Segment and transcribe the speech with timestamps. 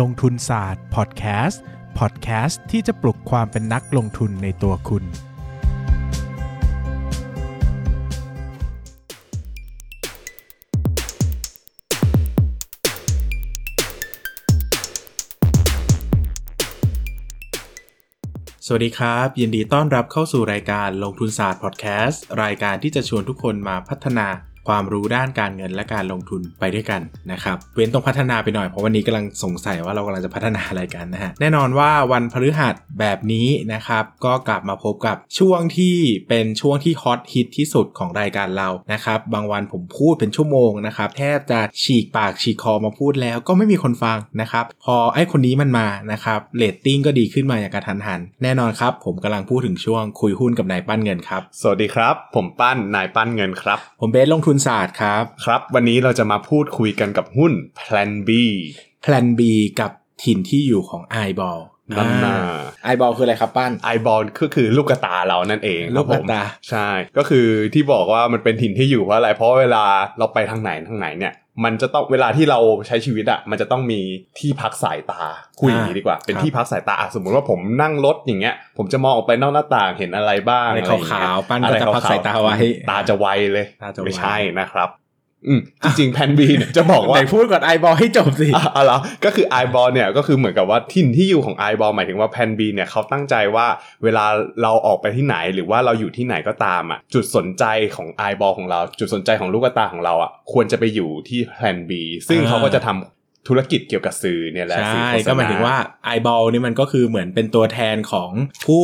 [0.00, 1.62] ลงทุนศาสตร์พอดแคสต์
[1.98, 5.04] พอดแคสต์ที่จะปลุกความเป็นนักลงทุนในตัวคุณ
[18.66, 24.28] สวัสดีครับ ยินดีต้อนรับเข้าสู่รายการลงทุนศาสตร์พอดแคสต์รายการที่จะชวนทุกคนมาพัฒนา
[24.68, 27.00] ความรู้ด้านการเงินและการลงทุนไปด้วยกัน
[27.32, 35.96] นะครับ เว้นต้องพัฒนาไปหน่อยเพราะวันนี้กำลังสงสัยว่าเรากำลังจะพัฒนาอะไรกันนะฮะ แน่นอนว่าวันพฤหัสแบบนี้นะครับ ก็กลับมาพบกับช่วงที่
[36.28, 58.30] เป็นช่วงที่ฮอตฮิตที่สุดของรายการเรานะครับ บางวันผมพูดเป็นชั่วโมงนะครับ แทบจะฉีกปากฉีกคอมาพูดแล้วก็ไม่มีคนฟังนะครับ พอไอ้คนนี้มันมานะครับเรตติ้งก็ดีขึ้นมาอย่างกระทันหัน แน่นอนครับ ผมกำลังพูดถึงช่วงคุยหุ้นกับนายปั้นเงินครับ สวัสดีครับ ผมปั้นนายปั้นเงินครับ ผมเบสลงทุนศาสตร์ครับ ครับ วันนี้เราจะมาพูดคุยกันกับหุ้น Plan B
[59.02, 59.40] แพลน B
[59.80, 61.60] กับถิ่นที่อยู่ของ i b a l l
[61.98, 62.36] นั่นน่ะ
[62.84, 69.84] ไอบอลคืออะไรครับปั้นไอบอลก็คือลูกกระตาเรานั่นเองครับลูกกระตาผมใช่ ก็คือที่บอกว่ามันเป็นถิ่นที่อยู่เพราะอะไรเพราะเวลา
[70.18, 71.32] เราไปทางไหนทางไหนเนี่ย
[71.64, 74.00] มันจะต้องเวลาที่เราใช้ชีวิตอะมันจะต้องมี
[74.38, 75.22] ที่พักสายตา
[75.60, 82.56] คุยอย่างนี้ดีกว่า เป็นที่พักสายตาอะสมมติว่าผมนั่งรถอย่างเงี้ย ผมจะมองออกไปนอกหน้าต่างเห็นอะไรบ้างอะไรย่งเงี้ยขาวๆปั้นก็อะไรจะพักสายตาไว้
[82.90, 84.88] ตาจะไวเลยตาจะไวไม่ใช่นะครับ
[85.48, 93.66] อืมจริงๆแพนบีเนี่ยจะบอกว่าไหนพูดก่อนไอบอลให้จบสิอะอ๋อเหรอก็คือ eyeball เนี่ยก็คือเหมือนกับว่าถิ่นที่อยู่ของ eyeball หมายถึงว่าแพน B เนี่ยเขาตั้งใจว่า
[94.04, 94.24] เวลา
[94.62, 97.64] เราออกไปที่ไหนหรือว่าเราอยู่ที่ไหนก็ตามอะจุดสนใจ
[97.96, 101.92] ของ eyeball ของเรา จุดสนใจของลูกตาของเราอะควรจะไปอยู่ที่แพน B
[102.28, 108.30] ซึ่งอ่าเขาก็จะทำธุรกิจเกี่ยวกับสื่อเนี่ยแหละใช่สื่อโฆษณก็หมายถึงว่าไอบอลนี่มันก็คือเหมือนเป็นตัวแทนของ
[108.64, 108.82] ผู้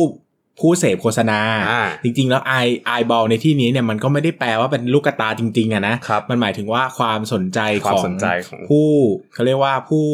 [0.59, 1.39] ผู้เสพโฆษณา
[1.71, 2.53] อ่าจริง ๆ แล้วไอ
[2.85, 8.89] ไอบอลในที่นี้เนี่ยมันก็ไม่ได้แปลว่าเป็นลูกกระตาจริง ๆอะนะครับมันหมายถึงว่าความสนใจควาขมองสนใจของผู้
[9.33, 10.07] เขาเรียกว่าผู้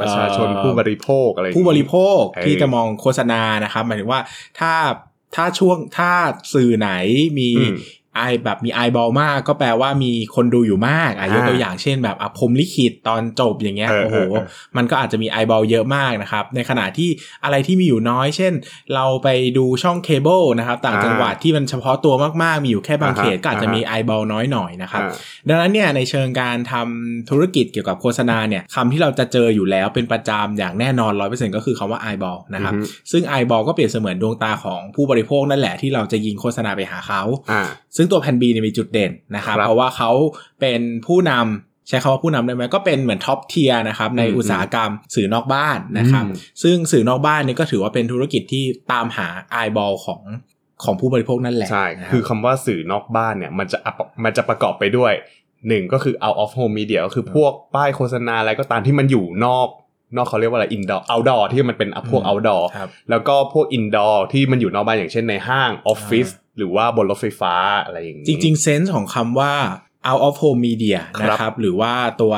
[0.00, 4.20] ประชาชนเอ่อผู้บริโภคอะไรอย่างผู้งี้บริโภคเออที่จะมองโฆษณานะครับหมายถึงว่า
[4.58, 4.72] ถ้า
[5.34, 6.12] ถ้าช่วงถ้า
[6.54, 6.90] สื่อไหน
[7.38, 7.76] มีอืม
[8.16, 17.10] ไอแบบมีไอบอลมากก็แปลว่ามีคนดูอยู่มากอะอ่ายกตัวอย่างเช่นแบบอะพรหมลิขิตตอนจบอย่างเงี้ยเออโอ้โหเออเออมันก็อาจจะมีไอบอลเยอะมากนะครับ ในขณะที่
[17.44, 18.52] อะไรที่มีอยู่น้อย เช่น
[18.94, 19.28] เราไป
[19.58, 25.12] ดูช่องเคเบิลนะครับต่างอ่าจังหวัดที่มันเฉพาะตัวมากๆ มีอยู่แค่บางอ่าฮะเขตก็อาจจะอ่าฮะมี eyeball น้อยหน่อยนะครับอ่า
[25.48, 37.62] ดังนั้นเนี่ยในเชิงการทำธุรกิจเกี่ยวกับโฆษณาเนี่ยคำที่เราจะเจออยู่แล้วเป็นประจำอย่างแน่นอน100%ก็คือคำว่า eyeball นะครับอือฮึซึ่ง eyeball ก็เปรียบเสมือนดวงตาของผู้บริโภคนั่นแหละที่เราจะยิงโฆษณาไปหาเขาอ่า
[37.96, 40.10] ซึ่งตัวแผ่น B เนี่ยมีจุดเด่นนะครับครับเพราะว่าเขา
[40.60, 49.28] เป็นผู้นำใช้คำว่าผู้นำได้ไหมก็เป็นเหมือน top tier นะครับในอืมอุตสาหกรรมสื่อนอกบ้านนะครับอืมซึ่งสื่อนอกบ้านเนี่ยก็ถือว่าเป็นธุรกิจที่ตามหา
[49.60, 50.20] eyeball ของ
[50.84, 55.12] ของผู้บริโภคนั่นแหละใช่นะรับคือคำว่าสื่อนอกบ้านเนี่ยมันจะอัปมันจะประกอบไปด้วย
[55.68, 59.68] หนึ่งก็คือ out of home media ก็คือพวกป้ายโฆษณาอะไรก็ตามที่มันอยู่นอก
[60.16, 69.52] นอกเขาเรียกว่าอะไร indoor outdoor ที่มันเป็นพวก outdoor ครับแล้วก็พวก indoor ที่มันอยู่นอกบ้านอย่างเช่นในห้างออฟฟิศ หรือว่าบนรถไฟฟ้าอะไรอย่างนี้ จริงๆเซนส์ของคำว่า
[70.08, 72.34] out of home media ครับนะครับ หรือว่าตัว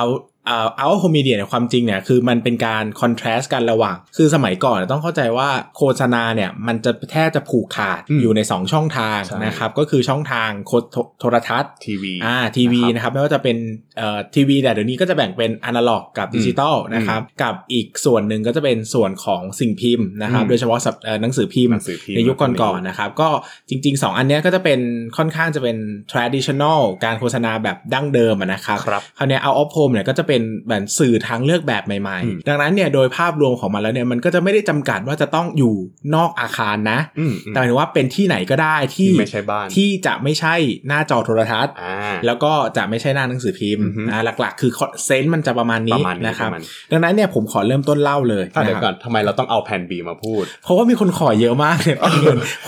[0.00, 13.56] out เอ่อ out of home media เนี่ยความจริงเนี่ยคือมันเป็นการ contrast กันระหว่าง คือสมัยก่อนต้องเข้าใจว่าโฆษณาเนี่ยมันจะแทบจะผูกขาดอืมอยู่ใน 2 ช่องทางใช่นะครับก็คือช่องทางโคโทโทรทัศน์ทีวีอ่าทีวีนะครับไม่ว่าจะเป็น
[13.98, 23.28] เอ่อทีวีแต่เดี๋ยวนี้ก็จะแบ่งเป็นอนาล็อกกับดิจิตอลนะครับกับอีกส่วนหนึ่งก็จะเป็นส่วนของสิ่งพิมพ์นะครับอืมโดยเฉพาะสับเอ่อหนังสือพิมพ์หนังสือพิมพ์ในยุคก่อนๆนะครับก็
[23.68, 24.80] จริง ๆ 2 อันเนี้ยก็จะเป็น
[25.16, 25.76] ค่อนข้างจะเป็น
[26.12, 35.74] traditional การโฆษณาแบบดั้งเดิมอะนะครับครับคราวเนี้ย out of home เนี่ยก็จะเป็นแบบสื่อทางเลือกแบบใหม่อืมๆดังนั้นเนี่ยโดยภาพรวมของมันแล้วเนี่ยมันก็จะไม่ได้จำกัดว่าจะต้องอยู่
[36.14, 40.54] นอกอาคารนะอืมอืมแต่หมายถึงว่าเป็นที่ไหนก็ได้ที่ที่ไม่ใช่บ้านที่จะไม่ใช่
[40.88, 44.70] หน้าจอโทรทัศน์อ่าแล้วก็จะไม่ใช่หน้าหนังสือพิมพ์อือฮึอ่าหลักๆ คือ
[45.04, 51.96] เซนส์มันจะประมาณปนี้ระมาณนี้นะครับประมาณดังนั้นเนี่ยผมขอเริ่มต้นเล่าเลยอะเดี๋ยวนะครับก่อนทำไมเราต้องเอาแผน B มาพูด เพราะว่ามีคนขอเยอะมากเลย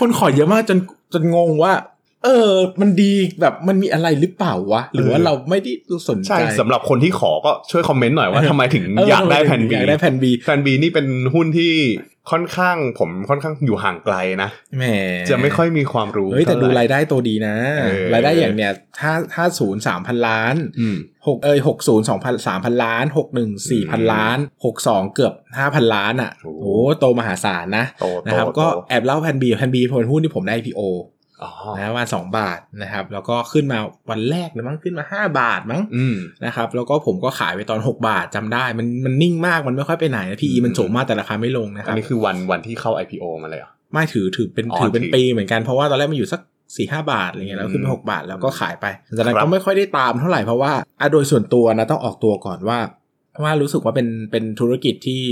[0.01, 0.79] คนขอเยอะมากจน
[1.13, 1.73] จนงงว่า
[2.25, 5.73] เออ มันดีแบบมันมีอะไรหรือเปล่าวะ หรือว่าเออเราไม่ได้
[6.09, 11.73] สนใจ ใช่สำหรับคนที่ขอก็ช่วยคอมเมนต์หน่อยว่าทำไมถึงเอยากได้แผน B อยากได้แผ่นบีแผน B นี่เป็นหุ้นที่
[12.31, 14.85] ค่อนข้างผมค่อนข้างอยู่ห่างไกลนะแหม
[15.31, 20.97] จะไม่ค่อยมีความรู้เฮ้ยแต่ดูเท่ไหรายได้ตัวดีนะเออรายได้อย่างเนี้ยถ้าถ้าศูนย์สามพันล้านอืม
[21.27, 30.91] หกเอยหกศูนย์สองพันสามพันล้านหกหนึ่งสี่พันล้านหกสองเกือบห้าพันล้านอะโอ้โอ้โตมหาศาลนะโตโตนะครับโตก็แอบเล่าแผ่นบีแผ่นบีเป็นหุ้นที่ผมได้ IPO อ๋อ
[31.79, 33.79] นะวันสองบาทนะครับ แล้วก็ขึ้นมา
[34.11, 46.41] วันแรกเลยมั้งขึ้นมาห้าบาทมั้งอืมนะครับ แล้วก็ผมก็ขายไปตอน6บาทจำได้ มันมันนิ่งมากมันไม่ค่อยไปไหนนะพี่อืมมันสูงมากแต่ราคาไม่ลงนะคอัรันบนี้คือวันวันที่เข้า IPO มาเลยเหรอไม่ถือถือเป็นอ๋อถือเป็นถือปีเหมือนกันเพราะว่าตอนแรกมันอยู่สัก
[46.77, 48.87] สี่ห้าบาทอะไรเงี้ยแล้วขึ้นไปอืมหกบาทแล้วก็ขายไป
[49.17, 52.79] จากนั้นครับก็ไม่ค่อยได้ตามเท่าไหร่เพราะว่าอะโดยส่วนตัวนะต้องออกตัวก่อนว่า
[53.45, 55.23] ว่ารู้สึกว่าเป็นเป็นธุรกิจที่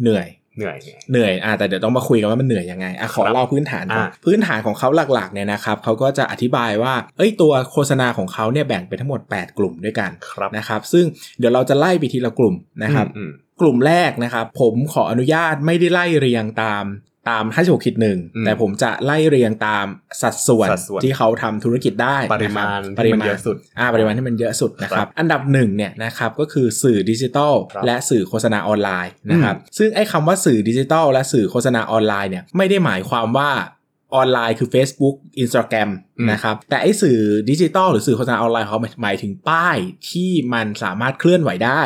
[0.00, 0.26] เหนื่อย
[0.56, 11.04] เหนื่อยไงเหนื่อยอะแต่เดี๋ยวต้องมาคุยกันว่ามันเหนื่อยยังไงอะขอครับเล่าพื้นฐานก่อนอะพื้นฐานของเขาหลักๆเนี่ยนะครับเขาก็จะอธิบายว่าเอ้ยตัวโฆษณาของเขาเนี่ยแบ่งเป็นทั้งหมด 8 กลุ่มด้วยกันครับนะครับ ซึ่ง
[11.38, 13.30] เดี๋ยวเราจะไล่ไปทีละกลุ่มนะครับอืม
[13.60, 16.84] กลุ่มแรกนะครับ ผมขออนุญาตไม่ได้ไล่เรียงตาม
[17.30, 19.86] ตามห้าสิบคิดหนึ่งอืมแต่ผมจะไล่เรียงตาม
[20.22, 33.50] สัดส่วนสัดส่วนที่เขาทำธุรกิจได้ปริมาณนะครับปที่ริมันมาณเยอะสุดอ่าปริมาณที่มันเยอะสุดนะคครัรับบอันดับหนึ่งเนี่ยนะครับก็คือสื่อดิจิทัลครับและสื่อโฆษณาออนไลน์นะครับซึ่งไอ้คำว่าสื่อดิจิทัลและสื่อโฆษณาออนไลน์เนี่ยไม่ได้หมายความว่า
[34.14, 37.18] ออนไลน์คือ Facebook Instagram อืมนะครับแต่ไอ้สื่อ
[37.50, 39.78] ดิจิทัลหรือสื่อโฆษณาออนไลน์เขาหมายถึงป้าย
[40.10, 41.82] ที่มันสามารถเคลื่อนไหวได้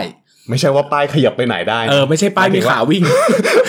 [0.50, 3.02] ไม่ใช่ว่าป้ายขยับไปไหนได้นะเออไม่ใช่ป้ายหมายถึมีงว่าขาวิ่ง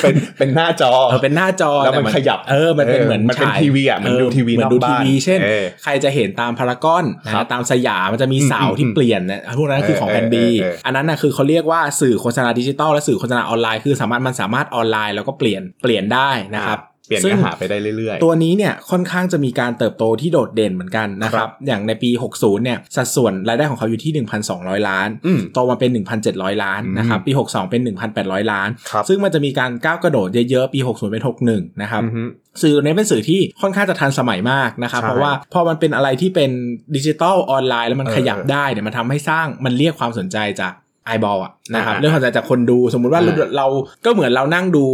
[0.01, 16.79] เป็นเป็นหน้าจอเออเป็นหน้าจอแล้วมันต่ขยับเออมันเป็นเออเหมือนมันเป็นฉายทีวีอะเหมือนดูทีวีเหมือนดูนอกทีบ้านวีเช่นเออใครจะเห็นตามพารากอนนะครับตามสยามมันจะมีเสาอืมที่อืมเปลี่ยนนะพวกนั้นคือของเออ Plan B เออเอออัอันนั้นนะคือเขาเรียกว่าสื่อโฆษณาดิจิตอลและสื่อโฆษณาออนไลน์คือสามารถมันสามารถออนไลน์แล้วก็เปลี่ยนเปลี่ยนได้นะครับ
[17.09, 25.89] เปลี่ยนซึ่งเนื้อหาไปได้เรื่อยๆ ตัวนี้เนี่ยค่อนข้างจะมีการเติบโตที่โดดเด่นเหมือนกันนะคครัรับบอย่างในปี 60 เนี่ย สัดส่วนรายได้ของเขาอยู่ที่ 1,200 ล้านอืมโตมาเป็น
[26.27, 27.81] 1,700 ล้านอืมนะครับปี 62 เป็น
[28.15, 32.23] 1,800 ล้านครับซึ่งมันจะมีการก้าวกระโดดเยอะๆ ปี 60 เป็น 61 นะครับอือฮึ
[32.61, 36.51] สื่อตัวนี้เป็นสื่อที่ค่อนข้างจะทันสมัยมากนะครับใช่เพราะว่าพอมันเป็นอะไรที่เป็น
[36.95, 40.73] ดิจิตอลออนไลน์แล้วมันเออขยับได้เนี่ยมันทำให้สร้างมันเรียกความสนใจจาก
[41.05, 43.67] ไอบอลอะนะครับอ่าเรื่องความสนใจจากคนดูสมมุติว่าเราอ่าเรา
[44.05, 44.85] ก็เหมือนเรานั่งดู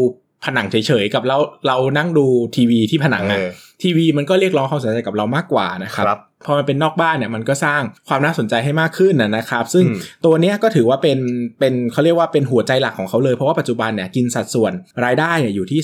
[0.46, 1.38] ผนังเฉยๆกับเรา
[1.68, 2.26] เรานั่งดู
[2.56, 3.52] ทีวีที่ผนังอะเออ
[3.84, 11.20] ทีวีมันก็เรียกร้องความสนใจกับเรามากกว่านะครับครับพอมันเป็นนอกบ้านเนี่ยมันก็สร้างความน่าสนใจให้มากขึ้นนะนะครับ ซึ่งอืมตัวเนี้ยก็ถือว่าเป็น
[11.60, 14.74] เป็นเขาเรียกว่าเป็นหัวใจหลักของเขาเลย เพราะว่าปัจจุบันเนี่ยกินสัดส่วน
[15.06, 15.80] รายได้เนี่ยอยู่ที่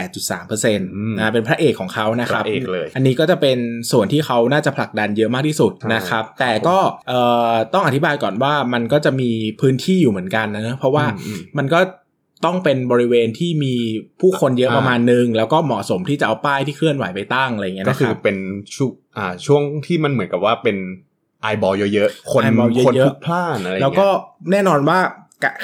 [0.00, 3.58] 38.3%นะเป็นพระเอกของเขานะครับพระเอกเลยอันนี้ก็จะเป็น
[3.92, 6.78] ส่วนที่เขาน่าจะผลักดันเยอะมากที่สุดใช่นะครับ แต่ก็
[7.08, 7.20] เอ่
[7.50, 9.30] อต้องอธิบายก่อนว่ามันก็จะมี
[9.60, 11.80] พื้นที่อยู่เหมือนกันนะเพราะว่าอืมอืมมันก็
[12.44, 13.74] ต้องเป็นบริเวณที่มี
[14.20, 18.36] ผู้คนเยอะอ่าประมาณนึง แล้วก็เหมาะสมที่จะเอาป้ายที่เคลื่อนไหวไปตั้งอะไรอย่างเงี้ยก็นะคคือรับเป็น
[18.74, 20.76] ช่วงอ่าช่วงที่มันเหมือนกับว่าเป็น
[21.42, 24.08] ไอบอลเยอะๆ คน eyeball เยอะๆคนพลุกพล่านอะไรอย่างแล้วเงี้ยก็
[24.50, 25.10] แน่นอนว่ากะ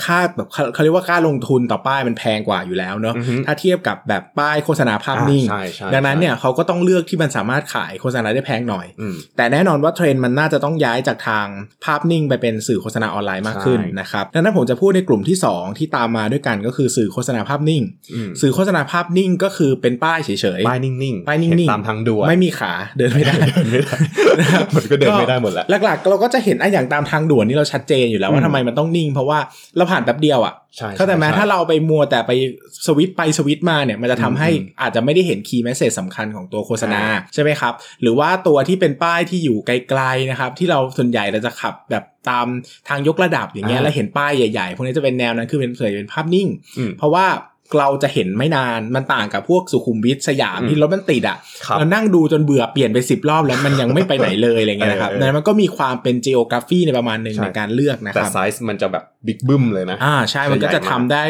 [0.04, 11.46] ค่าแบบเขาเขาเรียกว่าค่าลงทุนต่อป้ายมันแพงกว่าอยู่แล้วเนอะอือฮึถ้าเทียบกับแบบป้ายโฆษณาภาพอ่านิ่งใช่ใช่ดังนั้นเนี่ยใช่เขาก็ต้องเลือกที่มันสามารถขายโฆษณาได้แพงหน่อยอืมแต่แน่นอนว่าเทรนด์มันน่าจะต้องย้ายจากทาง
[11.84, 17.82] ภาพนิ่งไปเป็นสื่อโฆษณาออนไลน์มากขึ้นใช่นะครับดังนั้นผมจะพูดในกลุ่มที่ 2 ที่ตามมาด้วยกันก็คือสื่อโฆษณาภาพนิ่ง
[18.14, 23.96] อืมสื่อโฆษณาภาพนิ่งก็คือเป็นป้ายเฉยๆป้ายนิ่งๆป้ายนิ่งๆเห็ตามทางด่วนไม่มีขาเดินไม่ได้เดินไม่ได้
[24.74, 29.38] มันก็เดินไม่ได้หมดแล้วหลักๆเราก็จะเห็นไอ้อย่างตามทางด่วนนี่เราชัดเจนอยู่แล้วว่าอืมทำไมมันต้องนิ่งเพราะว่า
[29.76, 32.32] เราผ่านแป๊บเดียวอะใช่เข้าใจไหมใช่ถ้าเราไปมัวแต่ไป
[32.86, 37.72] สวิตช์ไปสวิตช์มาเนี่ยมันจะทำให้อืมอาจจะไม่ได้เห็นคีย์แมสเซจสำคัญของตัวโฆษณาอ่าใช่ไหมครับ
[38.02, 42.46] หรือว่าตัวที่เป็นป้ายที่อยู่ไกลๆนะครับ ที่เราส่วนใหญ่เราจะขับแบบตาม
[42.88, 46.48] ทางยกระดับอย่างเงี้ยแล้วเห็นป้ายใหญ่ๆพวกนี้จะเป็นแนวนั้นคือเป็นส่วนใหญ่เป็นภาพนิ่ง
[46.78, 47.26] อืมเพราะว่า
[47.78, 51.36] เราจะเห็นไม่นานมันต่างกับพวกสุขุมวิทสยามอืมที่รถมันติดอะ
[51.66, 61.24] ครับเรานั่งดูจนเบื่อเปลี่ยนไปสิบรอบแล้วมันยังไม่ไปไหนเลยอะไรเงี้ยนะครับเออเออดังนั้นมันก็มีความเป็น geography ในประมาณหนึ่งใช่ในการเลือกนะคแต่รับไซส์มันจะแบบบิ๊กบึ้มเลยนะอ่าใช่มันก็จะใหญ่ทำมากได้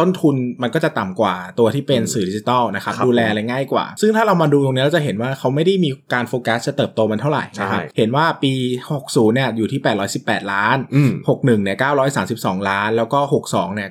[0.00, 8.52] ต้นทุนมันก็จะต่ำกว่าตัวที่เป็นอืมสื่อดิจิตอลนะครับครับดูแลอะไรง่ายกว่า ซึ่งถ้าเรามาดูตรงนี้เราจะเห็นว่าเขาไม่ได้มีการโฟกัสจะเติบโตมันเท่าไหร่นะครับใช่เห็นว่าปี
[8.92, 9.80] 60เนี่ยอยู่ที่
[10.16, 11.76] 818 ล้านอืม61เนี่ย
[12.22, 13.18] 932 ล้าน แล้วก็
[13.48, 13.88] 62เนี่ย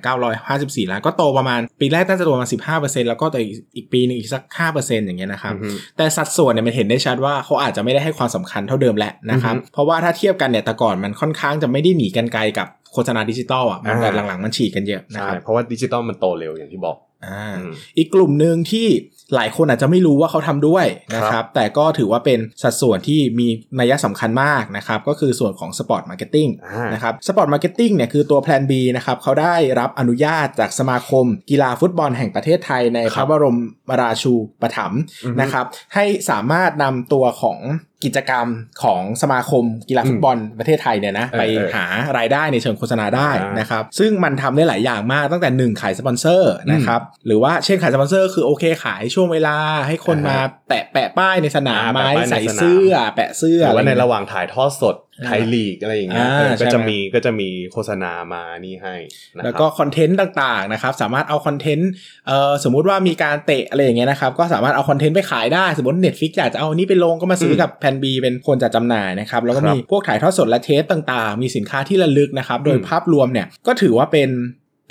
[0.49, 3.39] 954 ล้าน ก็โตประมาณ ปีแรกน่าจะโตประมาณ 15%แล้วก็แต่
[3.75, 4.43] อีกปีหนึงอีกสัก
[4.75, 18.87] 5%อย่างเงี้ยนะครับอืมแต่สัดส่วนเนี่ยมันเห็นได้ชัดว่าเขาอาจจะไม่ได้ให้ความสำคัญเท่าเดิมแล้วนะครับอือฮึเพราะว่าถ้าเทียบกันเนี่ยแต่ก่อนมันค่อนข้างจะไม่ได้หนีกันไกลกับโฆษณาดิจิตอลอะมันอ่าแต่หลังๆมันฉีกกันเยอะนะใช่ครับเพราะว่าดิจิตอลมันโตเร็วอย่างที่บอกอ่าอืมอีกกลุ่มหนึ่งที่
[19.35, 23.47] หลายคนอาจจะไม่รู้ว่าเขาทำด้วยนะคครัรับบแต่ก็ถือว่าเป็นสัดส่วนที่มี
[23.79, 33.59] นัยสำคัญมากนะครับ ก็คือส่วนของ sport marketing อ่านะครับ sport marketing เนี่ยคือตัวแพลน B นะครับเขาได้รับอนุญาตจากสมาคม กีฬาฟุตบอลแห่งประเทศไทยในพระบรม
[34.01, 35.65] ราชูปถัมภ์อือฮึนะครับ
[35.95, 37.59] ให้สามารถนำตัวของ
[38.05, 38.47] กิจกรรม
[38.83, 41.85] ของสมาคมกีฬาฟุตบอลประเทศไทยเนี่ยนะเออไปเออหา
[42.17, 49.57] รายได้ในเชิงโฆษณาได้อ่านะครับ ซึ่งมันทำได้หลายอย่างมากตั้งแต่หนึ่งขายสปอนเซอร์นะครับหรือว่าเช่นขายสปอนเซอร์คือโอเคขายช่วงเวลา
[49.87, 54.95] ให้คนอ่าฮะมาแปะแปะป้ายในสนามอ่าไม้แปะป้ายในใส่สนามเสื้อ แปะเสื้อหรือว่าในอไเงี้ยระหว่างถ่ายทอดสด
[55.25, 58.95] ไทยลีกอะไรอย่างเงี้ยอ่าเออก็ใช่จะไหมมีก็จะมีโฆษณามานี่ให้
[59.35, 61.89] นะครับแล้วก็คอนเทนต์ต่างๆนะครับ สามารถเอาคอนเทนต์
[62.27, 74.29] เอ่อสมมุติว่ามีการเตะอะไรอย่างเงี้ยนะครับ ก็สามารถเอาคอนเทนต์ไปขายได้ สมมติ Netflix อยากจะเอาอันนี้ไปลงก็มาซื้อกับแพนบีเป็นคนจัดจำหน่ายนะครับ แล้วก็ครับมีพวกถ่ายทอดสดและเทปต่างๆ มีสินค้าที่ระลึกนะครับ โดยอืมภาพรวมเนี่ยก็ถือว่าเป็น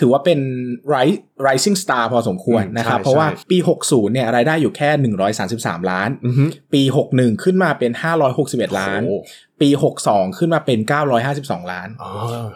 [0.00, 0.40] ถือว่าเป็น
[0.94, 4.90] rise rising star พอสมควรอืมนะครับใช่เพราะว่าใช่ปี 60 เนี่ยรายได้อยู่แค่
[5.40, 7.92] 133 ล้านอือฮึปี 61 ขึ้นมาเป็น
[8.34, 9.16] 561 ล้านโอ้
[9.60, 9.68] ปี
[10.04, 10.78] 62 ขึ้นมาเป็น
[11.26, 12.10] 952 ล้านอ๋อ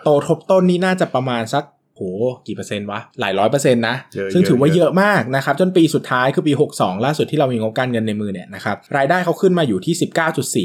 [0.05, 2.07] โตทบต้นนี่น่าจะประมาณสักโห
[2.47, 9.95] กี่เปอร์เซ็นต์วะ หลายร้อยเปอร์เซ็นต์นะเยอะซึ่งถือว่าเยอะเยอะมากนะครับ จนปีสุดท้ายคือปี 62 ล่าสุดที่เรามีงบการเงินในมือเนี่ยนะครับ รายได้เขาขึ้นมาอยู่ที่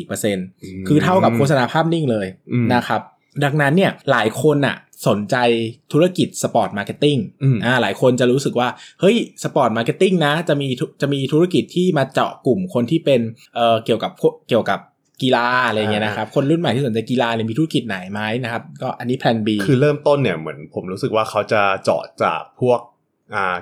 [0.03, 3.01] 19.4%คือเท่ากับโฆษณาภาพนิ่งเลยอืมนะครับ
[3.43, 4.75] ดังนั้นเนี่ยหลายคนอะ
[5.07, 5.35] สนใจ
[5.93, 8.67] ธุรกิจ sport marketing อืมอ่าหลายคนจะรู้สึกว่า
[9.01, 13.21] เฮ้ย sport marketing นะ จะมีธุจะมีธุรกิจที่มาเจาะกลุ่มคนที่เป็น
[13.55, 14.79] เอ่อเกี่ยวกับพวกเกี่ยวกับ
[15.23, 22.93] กีฬาอะไรเงี้ยนะครับคนรุ่นใหม่ที่สนใจกีฬาเนี่ยมีธุรกิจไหนไหมนะครับก็อันนี้ Plan B คือเริ่มต้นเนี่ยเหมือนผมรู้สึกว่าเขาจะเจาะจากพวกอ่า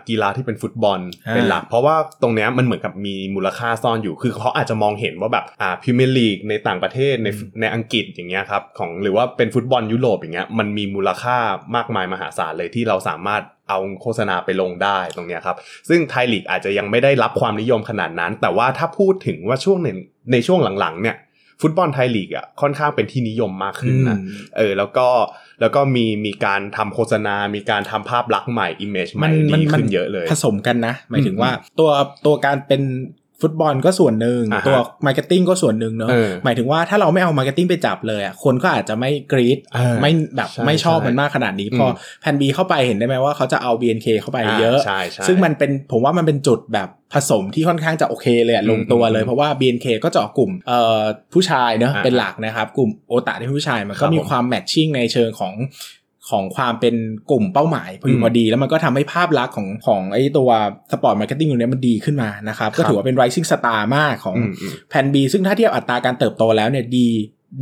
[0.09, 7.27] กีฬาที่เป็นฟุตบอลอ่าเป็นหลัก เพราะว่าตรงเนี้ยมันเหมือนกับมีมูลค่าซ่อนอยู่ คือเขาอาจจะมองเห็นว่าแบบอ่าพรีเมียร์ลีกในต่างประเทศใน
[7.61, 11.37] ในอังกฤษอย่างเงี้ยครับของหรือว่าเป็นฟุตบอลยุโรปอย่างเงี้ยมันมีมูลค่า
[11.75, 15.57] มากมายมหาศาลเลยที่เราสามารถเอาโฆษณาไปลงได้ตรงเนี้ยครับ
[15.89, 19.89] ซึ่งไทยลีกอาจจะยังไม่ได้รับความนิยมขนาดนั้น แต่ว่าถ้าพูดถึงว่าช่วงใน
[20.31, 21.15] ในช่วงหลังๆเนี่ย
[21.63, 24.17] ฟุตบอลไทยลีกอะค่อนข้างเป็นที่นิยมมากขึ้นนะ
[24.57, 25.07] เออแล้วก็
[25.61, 31.91] แล้วก็มีมีการทำโฆษณา มีการทำภาพลักษณ์ใหม่อิมเมจใหม่ดีขึ้นเยอะเลย ผสมกันนะ หมายถึงอืมว่าตัว
[32.25, 32.81] ตัวการเป็น
[33.43, 41.87] ฟุตบอลก็ส่วนหนึ่งอ่าฮะตัว marketingก็ส่วนหนึ่งเนอะเออหมายถึงว่าถ้าเราไม่เอา marketing ไปจับเลยอะคนก็อาจจะไม่กรี๊ดเออไม่แบบใช่ไม่ชอบใช่มันมากขนาดนี้อืมพอ
[42.21, 50.99] Plan B เข้าไปเห็นได้ไหมว่าเขาจะเอา BNK เข้าไปเยอะใช่ใช่ซึ่งมันเป็นผมว่ามันเป็นจุดแบบผสมที่ค่อนข้างจะโอเคเลยอะอืมลงตัวเลยอืมเพราะว่า BNK ก็เจาะกลุ่มเอ่อ
[51.33, 55.53] ผู้ชายเนอะอ่าเป็นหลักนะครับ กลุ่มโอตาที่เป็นผู้ชายมันคก็รับมีผมความ matching ในเชิงของ
[56.29, 56.95] ของความเป็น
[57.31, 60.49] กลุ่มเป้าหมายพออืดีมพอดี แล้วมันก็ทำให้ภาพลักษณ์ของของไอ้ตัว
[60.91, 67.09] sport marketing ตรงเนี้ยมันดีขึ้นมานะครับครับ ก็ถือว่าเป็น rising star มากของอืมอืม Plan B ซึ่งถ้าเทียบอัตราการเติบโตแล้วเนี่ยดี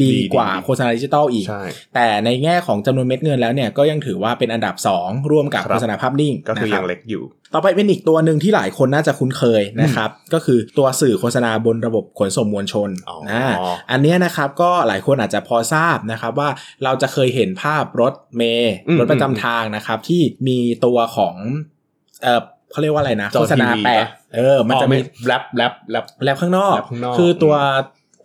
[0.02, 1.64] ดีดีกว่าดีโฆษณาดิจิตอลอีกใช่
[1.96, 13.44] แต่ในแง่ของจำนวนเม็ดเงินแล้วเนี่ยก็ยังถือว่าเป็นอันดับ 2 ร่วมกับครับโฆษณาภาพนิ่งก็คือนะรับยังเล็กอยู่ ต่อไปเป็นอีกตัวหนึ่งที่หลายคนน่าจะคุ้นเคยนะครับ ก็คือตัวสื่อโฆษณาบนระบบขนส่งมวลชนอ๋อนะ
[13.92, 16.50] อันเนี้ยนะครับก็หลายคนอาจจะพอทราบนะครับว่า
[16.84, 21.36] เราจะเคยเห็นภาพรถเมย์อืมรถประจำทางนะครับ ที่มีตัวของ
[22.24, 27.56] เออเขาเรียกว่าอะไรนะจอโฆษณาทีวีแปะปะเออมันจะมี wrap wrap wrap wrap ข้างนอก wrap ข้างนอก คือตัว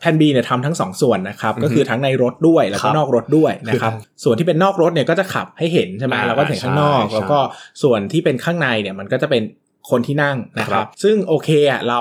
[0.01, 3.93] Plan B เนี่ยทำทั้งสองส่วนนะครับอือฮึก็คือทั้งในรถด้วยแล้วครัก็บนอกรถด้วยนะครับ
[4.25, 7.39] ส่วนที่เป็นนอกรถเนี่ยก็จะขับให้เห็นใช่ไหมอ่าเราก็เห็นข้างนอกใช่แล้วก็
[7.83, 9.43] ส่วนที่เป็นข้างในเนี่ยมันก็จะเป็น
[9.91, 12.01] คนที่นั่งนะคครัรับบซึ่งโอเคอะเรา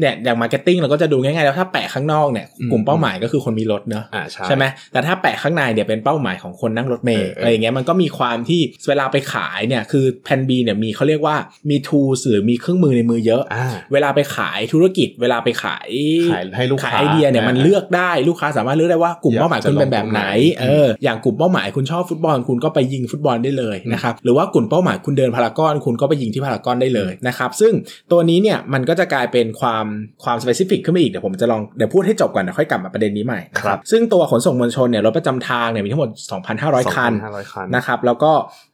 [0.00, 11.36] เนี่ยอย่าง marketing เราก็จะดูง่ายๆแล้วถ้าแปะข้างนอกเนี่ยอืมกลุ่มเป้าหมายก็คือคนมีรถเนอะอ่าใช่ใช่ไหมแต่ถ้าแปะข้างในเนี่ยเป็นเป้าหมายของคนนั่งรถเมล์เออเออออะไรอย่างเงี้ยมันก็มีความที่เวลาไปขายเนี่ยคือแพนบีเนี่ยมีเขาเรียกว่า
[11.70, 15.88] มี tools หรือมีเครื่องมือในมือเยอะอ่าเวลาไปขายธุรกิจ เวลาไปขาย
[16.32, 27.72] ขายให้ลูกค้าขายไอเดียเนี่ยมันอ่าเลือกได้ลูกค้าสามารถเลือกได้ว่ากลุ่มอยากเป้าหมายคุณเป็นแบบไหนจะลงตรงไหนเอออย่างกลุ่มเป้าหมายคุณชอบฟุตบอลคุณก็ไปยิงฟุตบอลได้เลยนะครับหรือว่ากลุ่มเป้าหมายคุณเดินพารากอนคุณก็ไปยิงที่พารากอนได้เลยนะครับซึ่ง
[28.10, 29.85] ตัวนี้เนี่ยมันก็จะกลายเป็นความ
[30.24, 36.10] ความ specific ขึ้นมาอีกเดี๋ยวผมจะลองเดี๋ยวพูดให้จบก่อนเดี๋ยวค่อยกลับมาประเด็นนี้ใหม่นะครับซึ่งตัวขนส่งมวลชนเนี่ยรถประจำทางเนี่ยมีทั้งหมด
[36.52, 38.32] 2,500 คัน2,500คันนะครับแล้วก็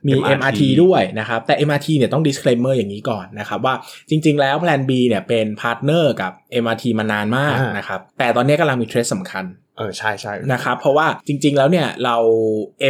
[0.08, 3.74] มี MRT MRT ด้วยนะครับแต่ MRT เนี่ยต้อง disclaimer อย่างนี้ก่อนนะครับว่า
[4.10, 9.44] จริง ๆ แล้ว Plan B เนี่ยเป็น partner กับ MRT มานานมากอ่านะครับแต่ตอนนี้กำลังมี threat สำคัญ
[9.78, 12.16] เออใช่ใช่นะครับเพราะว่าจริง ๆ แล้วเนี่ยเรา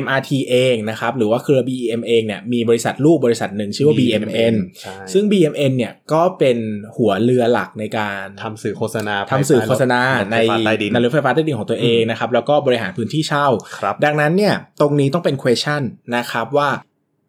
[0.04, 6.58] MRT เองนะครับหรือว่าเครือ BEM เองเนี่ยมีบริษัทลูกบริษัทหนึ่งชื่อว่า BMN ใช่ซึ่ง BMN เนี่ยก็เป็น
[6.96, 10.00] หัวเรือหลักในการทำสื่อโฆษณาทำสื่อโฆษณา
[10.32, 13.46] ในรถไฟฟ้าใต้ดินในรถไฟฟ้าใต้ดินของตัวเองนะครับแล้วก็บริหารพื้นที่เช่า
[13.78, 15.82] ครับดังนั้นเนี่ยตรงนี้ต้องเป็น question
[16.16, 16.68] นะครับว่า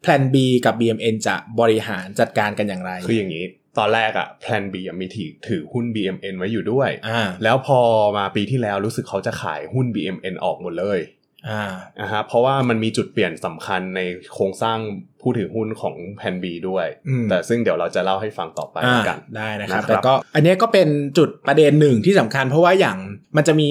[0.04, 3.44] Plan B กับ BMN จะบริหารจัดการกันอย่างไร คืออย่างนี้
[3.78, 7.80] ตอนแรกอะ Plan B อะมีถือถือหุ้น BMN ไว้อยู่ด้วยอ่าแล้วพอ
[8.16, 11.00] มาปีที่แล้วรู้สึกเขาจะขายหุ้น BMN ออกหมดเลย
[11.48, 11.64] อ่า
[12.00, 14.00] นะฮะเพราะว่ามันมีจุดเปลี่ยนสำคัญใน
[14.34, 14.78] โครงสร้าง
[15.20, 20.88] ผู้ถือหุ้นของ Plan B ด้วยอืมแต่ซึ่งเดี๋ยวเราจะเล่าให้ฟังต่อไปอ่ากัน ได้นะครับนะครับ แต่ก็อันเนี้ยก็เป็น
[21.18, 22.98] จุดประเด็นหนึ่งที่สำคัญเพราะว่าอย่าง
[23.36, 23.66] มันจะมี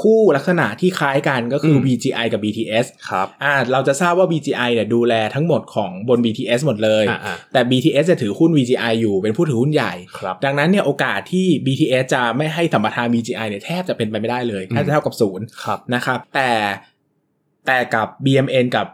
[0.00, 13.06] คู่ลักษณะที่คล้ายกันก็คืออม BGI กับ BTS ครับอ่าเราจะทราบว่า BGI เนี่ยดูแลทั้งหมดของบน BTS หมดเลยอ่าอ่าแต่ BTS จะถือหุ้น VGI อยู่เป็นผู้ถือหุ้นใหญ่ครับดังนั้นเนี่ยโอกาสที่ BTS จะไม่ให้สัมปทาน
[13.14, 16.50] BGI เนี่ยแทบจะเป็นไปไม่ได้เลยแทบจะเท่ากับศูนย์ครับนะครับ แต่
[17.66, 18.86] แต่กับ BMN กับ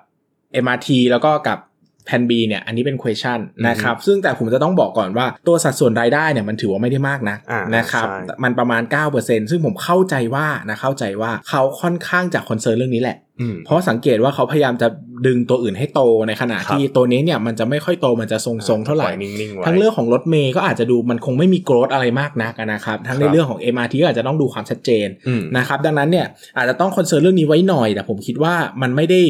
[0.65, 1.59] MRT แล้วก็กับ
[2.07, 8.83] แพน B เนี่ย อันนี้เป็น question อือฮึนะครับ ซึ่งแต่ผมจะต้องบอกก่อนว่าตัวสัดส่วนรายได้เนี่ยมันถือว่าไม่ได้มากนะอ่านะครับใช่มันประมาณ
[9.17, 14.89] 9%ซึ่งผมเข้าใจว่านะเข้าใจว่าเขาค่อนข้างจะคอนเซิร์นเรื่องนี้แหละอืมเพราะสังเกตว่าเขาพยายามจะ
[15.27, 29.21] ดึงตัวอื่นให้โตในขณะครับที่ตัวนี้เนี่ยมันจะไม่ค่อยโตมันจะทรงๆเท่าไหร่ปล่อยนิ่งๆไว้ทั้งเรื่องของรถเมย์ก็อาจจะดูมันคงไม่มีโกรธอะไรมากนักนะครับ ทั้งในครับเรื่องของ MRT ก็อาจจะต้องดูความชัดเจนอืมนะครับ ดังนั้นเนี่ยอาจจะต้อง concern เรื่องนี้ไว้หน่อย แต่ผมคิดว่ามันไม่ได้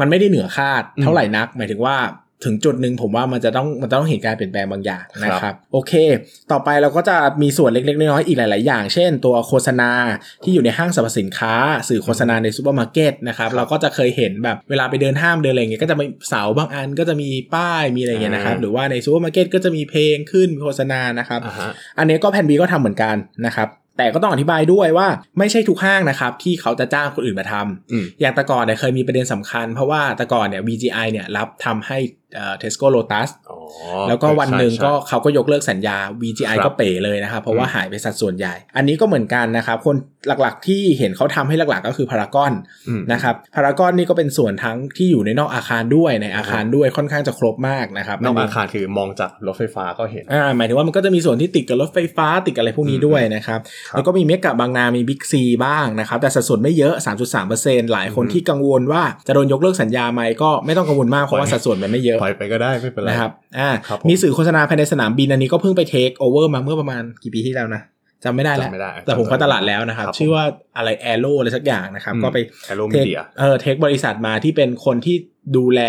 [0.00, 1.96] มันไม่ได้เหนือคาดเท่าไหร่นัก หมายถึงว่า
[2.44, 5.92] ถึงจุดหนึ่งผมว่ามันจะต้องมันต้องเห็นการเปลี่ยนแปลงบางอย่างนะคครัรับบโอเค
[6.52, 9.90] ต่อไปเราก็จะมีส่วนเล็กๆน้อยๆอีกหลาย ๆ อย่าง เช่น ตัวโฆษณา
[10.44, 11.54] ที่อยู่ในห้างสรรพสินค้า
[11.88, 23.16] สื่อโฆษณาในซูเปอร์มาร์เก็ตนะครับเราก็จะเคยเห็นแบบเวลาไปเดินห้างเดินอะไรอย่างเงี้ยก็จะมีเสาบางอันก็จะมีป้ายมีอะไรอย่างเงี้ยนะครับหรือว่าในซูเปอร์มาร์เก็ตก็จะมีเพลงขึ้นมีโฆษณานะครับอ่าฮะอันนี้ก็ Plan B ก็ทำเหมือนกัน
[23.46, 23.68] นะครับ
[24.00, 31.98] แต่ก็ต้องอธิบายด้วยว่าไม่ใช่ทุกห้างนะครับที่เขาจะจ้างคนอื่นมาทำอืมอย่างแต่ก่อนเนี่ยเคยมีประเด็นสำคัญเพราะว่าแต่ก่อนเนี่ย VGI เนี่ยรับทำให้
[32.58, 33.58] Tesco Lotus อ๋อ
[34.08, 39.96] แล้วก็วันหนึ่งใช่ก็ใช่เขาก็ยกเลิกสัญญา VGI ครับก็เป๋เลยนะครับเพราะว่าอืมหายไปสัดส่วนใหญ่ อันนี้ก็เหมือนกันนะครับ คน
[40.42, 42.52] หลักๆที่เห็นเขาทำให้หลักๆก็คือพารากอน
[42.88, 56.94] อืมนะครับพารากอนนี่ก็เป็นส่วนทั้งที่อยู่ในนอกอาคารด้วยในอาคารด้วยค่อนข้างจะครบมากนะครับนอกไม่อาคารคือมองจากรถไฟฟ้าก็เห็นอ่าหมายถึงว่ามันก็จะมีส่วนที่ติดกับรถไฟฟ้าติดกับอะไรพวกนี้ด้วยนะครับครับแล้วก็มีเมกะบางนามีบิ๊กซีบ้างนะครับแต่สัดส่วนไม่เยอะ
[57.44, 67.82] 3.3%หลายคนอืมที่กังวลว่าจะโดนยกเลิกสัญญาไหมก็ไม่ต้องกังวลมากเพราะว่าสัดส่วนมันไม่เยอะปล่อยไปก็ได้ไม่เป็นไรนะครับอ่าครับผมมีสื่อโฆษณาภายในสนามบินอันนี้ก็เพิ่งไป take over มาเมื่อประมาณกี่ปีที่แล้วนะ
[68.24, 70.44] จำไม่ได้แล้วจำไม่ได้แต่ผมจำไม่เข้าได้ตลาดแล้วนะครับครับผมชื่อว่า
[70.76, 75.16] อะไร Aero อะไรสักอย่างนะครับ ก็ไปแอโรเทมีคเดียเออเทคบริษัทมาที่เป็นคนที่
[75.56, 75.80] ดูแล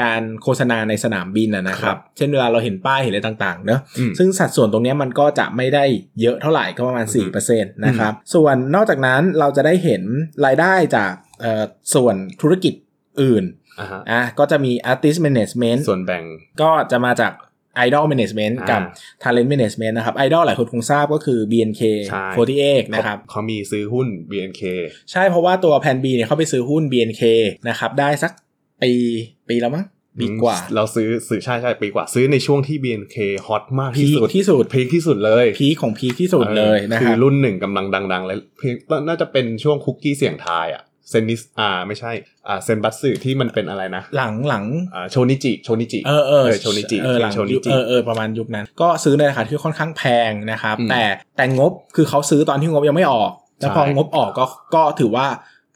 [0.00, 5.84] การโฆษณาในสนามบินนะนะคครัรับบเช่นเวลาเราเห็นป้ายเห็นอะไรต่างๆเนอะอืมซึ่งสัดส่วนตรงเนี้ยมันก็จะไม่ได้
[6.20, 7.06] เยอะเท่าไหร่ก็ประมาณ
[7.40, 10.02] 4%นะครับ ส่วนนอกจากนั้นเราจะได้เห็น
[10.46, 11.64] รายได้จากเอ่อ
[11.94, 12.74] ส่วนธุรกิจ
[13.22, 13.44] อื่น
[13.80, 16.24] อ่าฮะอะก็จะมี artist management ส่วนแบ่ง
[16.62, 17.32] ก็จะมาจาก
[17.86, 18.80] idol management อ่ากับ
[19.22, 24.62] talent management นะครับ idol หลายคนคงทราบก็คือ BNK ใช่48นะครับเขาเขามีซื้อหุ้น BNK
[25.12, 27.22] ใช่เพราะว่าตัวแพน B เนี่ยเขาไปซื้อหุ้น BNK
[27.68, 28.32] นะครับได้สัก
[28.82, 28.92] ปี
[29.48, 29.86] ปีแล้วมั้ง
[30.20, 33.16] ปีกว่า เราซื้อซื้อใช่ใช่ปีกว่าซื้อในช่วงที่ BNK
[33.46, 38.74] ฮอตมากพีที่คสุดที่สุดพีคที่สุดเลยพีคของพีคที่สุดเลยนะคืครัอบรุ่นหนึ่งกำลังดัง ๆ เลยเพลง
[39.08, 42.12] น่าจะเป็นช่วงคุกกี้เสียงทายอะ เซนนิสอ่าไม่ใช่
[42.48, 51.02] อ่าเซนบัตสึที่มันเป็นอะไรนะ หลังหลังอ่าโชนิจิโชนิจิเออเออโชนิจิเออหลังโชนิยุคจิเออเออประมาณยุคนั้น ก็ซื้อในราคาที่ค่อนข้างแพงนะครับอืมแต่
[51.36, 54.44] แต่งบคือเขาซื้อตอนที่งบยังไม่ออก แล้วพอใช่งบออกก็
[54.74, 55.26] ก็ถือว่า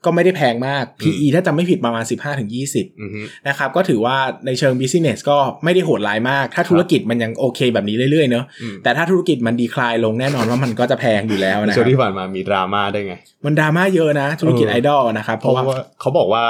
[0.04, 4.16] ก็ไม่ได้แพงมาก PE ถ้าจำไม่ผิดประมาณ 15-20อือฮึนะครับ ก็ถือว่า
[4.46, 16.44] ในเชิง business ก็ไม่ได้โหดร้ายมาก ถ้าธุรกิจมันยังโอเคแบบนี้เรื่อยๆเนอะอืมแต่ถ้าธุรกิจมัน decline ลงแน่นอนว่ามันก็จะแพงอยู่แล้วนะครับ ช่วงที่ผ่านมามีดราม่าได้ไง มันดราม่าเยอะนะ ธุรกิจเอไออดอลนะครับ เพเพราะราะว่า เพราะว่าเขาบอกว่า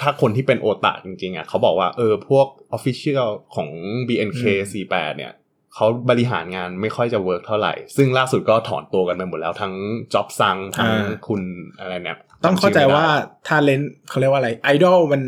[0.00, 3.68] ถ้าคนที่เป็นโอตะจริงๆอะเขาบอกว่าเออพวก Official ของ
[4.08, 4.42] BNK
[4.80, 5.32] 48 เนี่ย
[5.74, 9.74] เขาบริหารงานไม่ค่อยจะ work เท่าไหร่ ซึ่งล่าสุดก็ถอนตัวกันไปหมดแล้วทั้ง
[10.14, 11.40] จ็อบซังทั้งอ่าคุณ
[11.80, 13.06] อะไรเนี่ย จำชื่อไม่ได้ ต้องเข้าใจว่า
[13.48, 15.22] talent เขาเรียกว่าอะไรไอดอลมัน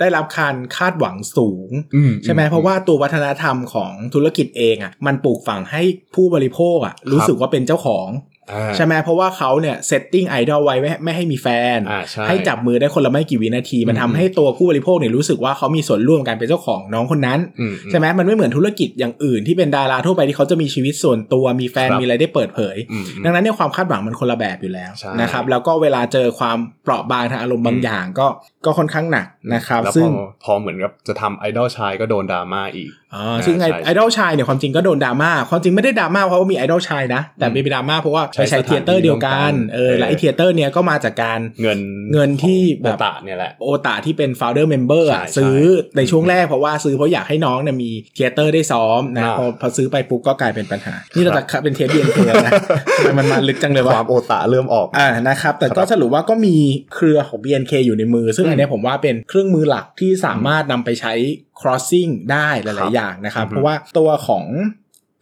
[0.00, 5.82] ได้รับการคาดหวังสูงอืใช่ไหมเพราะว่าตัววัฒนธรรมของธุรกิจเองอะมันปลูกฝังให้
[6.14, 8.35] ผู้บริโภคอะรู้สึกว่าเป็นเจ้าของอ่า
[8.76, 28.26] ใช่ไหมเพราะว่าเขาเนี่ย setting ไอดอลไว้ไม่ไม่ให้มีแฟนอ่าใช่ให้จับมือได้คนละไม่กี่วินาที มันอืมทำให้ตัวผู้บริโภคเนี่ยรู้สึกว่าเขามีส่วนร่วมการเป็นเจ้าของน้องคนนั้นอืใช่ไหมมันไม่เหมือนธุรกิจอย่างอื่นที่เป็นดาราทั่วไปที่เขาจะมีชีวิตส่วนตัวมีแฟนครับมีอะไรได้เปิดเผยอืมดังนั้นเนี่ยความคาดหวังมันคนละแบบอยู่แล้วใช่นะครับแล้วก็เวลาเจอความเปราะบางทางอารมณ์บางอย่างก็
[28.66, 33.05] ก็ค่อนข้างหนักนะครับแล้วซึ่งพอพอเหมือนกับจะทำไอดอลชายก็โดนดราม่าอีกอ๋อ
[33.46, 41.78] ซึ่งไอใช่ไอดอลชายเนี่ยความจริงก็โดนดราม่าความจริงไม่ได้ดราม่าเพราะว่ามีไอดอลชายนะ แต่เป็นดราม่าเพราะว่าใช้ไปใช้สถาน theater เดียวกันที่ร่วมกันเออและไอเออ theater เนี่ยก็มาจากการเงิน
[42.12, 45.60] เงินที่แบบโอตะเนี่ยแหละโอตะที่เป็น founder member อะใช่ใช่ซื้อ
[45.96, 52.52] ในช่วงแรกเพราะว่าซื้อเพราะอยากให้น้องเนี่ยมี theater ได้ซ้อมนะอ่าพอพอซื้อไปปุ๊บก็กลายเป็นปัญหา นี่เราจะเป็นเทปเบียนเนะ
[52.96, 56.56] ทำไมมันมาลึกจังเลยควะวามโอตะเริ่มออกอ่านะครับแต่ก็ครับสรุปว่าก็มี
[56.94, 61.12] เครือของ BNK อยู่ในมือ ซึ่งอันเนี้ยผมว่าเป็นเครื่องมือหลักที่สามารถนำไปใช้
[61.60, 64.44] crossing ได้หครัลายบๆอย่างนะครับอือฮึเพราะว่าตัวของ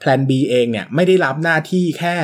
[0.03, 2.17] Plan B เองเนี่ยไม่ได้รับหน้าที่แค่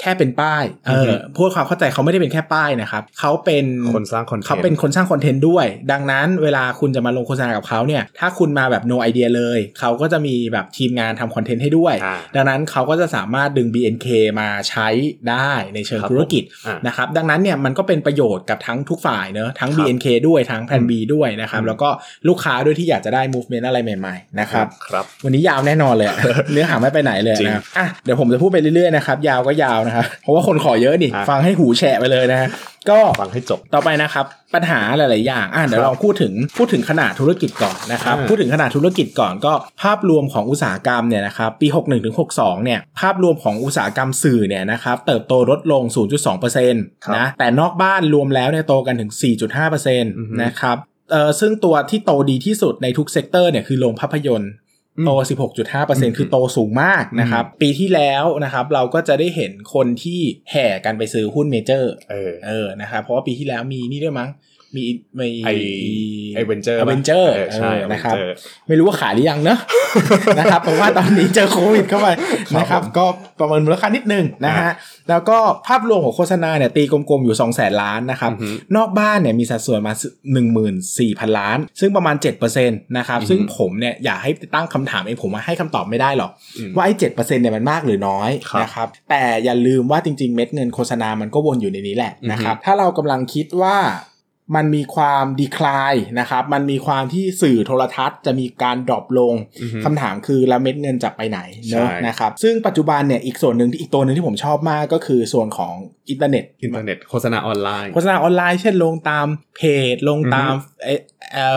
[0.00, 14.06] แค่เป็นป้าย เออือฮึอพวกความเข้าใจเขาไม่ได้เป็นแค่ป้ายนะครับ เขาเป็นคนสร้างคอนเทนต์เขาเป็นคนสร้างคอนเทนต์ด้วย ดังนั้นเวลาคุณจะมาลงโฆษณากับเขาเนี่ย ถ้าคุณมาแบบ no idea เลย เขาก็จะมีแบบทีมงานทำคอนเทนต์ให้ด้วยอ่าดังนั้นเขาก็จะสามารถดึง BNK
[14.40, 14.88] มาใช้
[15.30, 21.88] ได้ในเชิงครับธุรกิจผมอ่านนะครับ ดังนั้นเนี่ยมันก็เป็นประโยชน์กับทั้งทุกฝ่ายเนอะทั้งครับ BNK ด้วยทั้ง Plan B ด้วยนะครับอืมแล้วก็
[22.28, 26.16] ลูกค้าด้วยที่อยากจะได้ movement อะไรใหม่ๆนะครับครับ วันนี้ยาวแน่นอนเลยอะ
[26.52, 32.48] เนื้อหาไม่ไปไหนเลยจริงนะครับอะเดี๋ยวผมจะพูดไปเรื่อยๆนะครับยาวก็ยาวนะครับเพราะว่าคนขอเยอะนี่อะฟังให้หูแฉะไปเลยนะฮะ
[32.90, 45.82] ก็ฟังให้จบต่อไปนะครับ ปัญหาหลาย ๆ อย่างอะเดี๋ยวครับลองพูดถึงพูดถึงขนาดธุรกิจก่อนนะครับอ่าพูดถึงขนาดธุรกิจก่อนก็ภาพรวมของอุตสาหกรรมเนี่ยนะครับปี 61ถึง62 เนี่ย ภาพรวมของอุตสาหกรรมสื่อเนี่ยนะครับเติบโตลดลง
[46.28, 49.10] 0.2%นะแต่นอกบ้านรวมแล้วเนี่ยโตกันถึง
[49.60, 50.76] 4.5%นะครับ
[51.10, 54.50] เอ่อซึ่งตัวที่โตดีที่สุดในทุก sector เนี่ยคือโรงภาพยนตร์
[55.04, 55.10] โต
[55.68, 64.30] 16.5%คือโตสูงมากนะครับ ปีที่แล้วนะครับเราก็จะได้เห็นคนที่แห่กันไปซื้อหุ้นเมเจอร์เออเออนะครับเพราะว่าปีที่แล้วมีนี่ด้วยมั้ง
[64.76, 64.84] มี
[65.18, 65.50] มีไอ
[66.34, 69.58] ไอ Avenger Avenger ใช่นะครับ Avenger ไม่รู้ว่าขายหรือยังเนอะ
[70.38, 73.06] นะครับ เพราะว่าตอนนี้เจอโควิดเข้าไปครับนะครับผมก็
[73.38, 79.94] ประเมินมูลค่านิดนึงนะฮะอ่าแล้วก็ภาพรวมของโฆษณาเนี่ยตีกลมๆอยู่ 2 0 0แสนล้านนะครับอือฮึนอกบ้านเนี่ยมีสัดส่วนมา
[80.66, 93.76] 14,000 ล้าน ซึ่งประมาณ 7%นะครับอือฮึซึ่งผมเนี่ยอยากให้ตั้งคำถามเองผมว่าให้คำตอบไม่ได้หรอกอืมว่าไอ้เจ็ดเปอร์เซ็นต์เนี่ยมันมากหรือน้อยครับนะครับ แต่อย่าลืมว่าจริงๆ เม็ดเงินโฆษณามันก็วนอยู่ในนี้แหละอือฮึนะครับ ถ้าเรากำลังคิดว่า
[94.56, 105.72] มันมีความ decline นะครับ มันมีความที่สื่อโทรทัศน์จะมีการ drop ลงอือฮึคำถามคือแล้วเม็ดเงินจะไปไหนเนอะใช่นะครับ ซึ่งปัจจุบันเนี่ยอีกส่วนหนึ่งที่อีกตัวหนึ่งที่ผมชอบมากก็คือส่วนของ
[106.10, 110.52] อินเทอร์เน็ตอินเทอร์เน็ตโฆษณาออนไลน์โฆษณาออนไลน์เช่นลงตามเพจ ลงตาม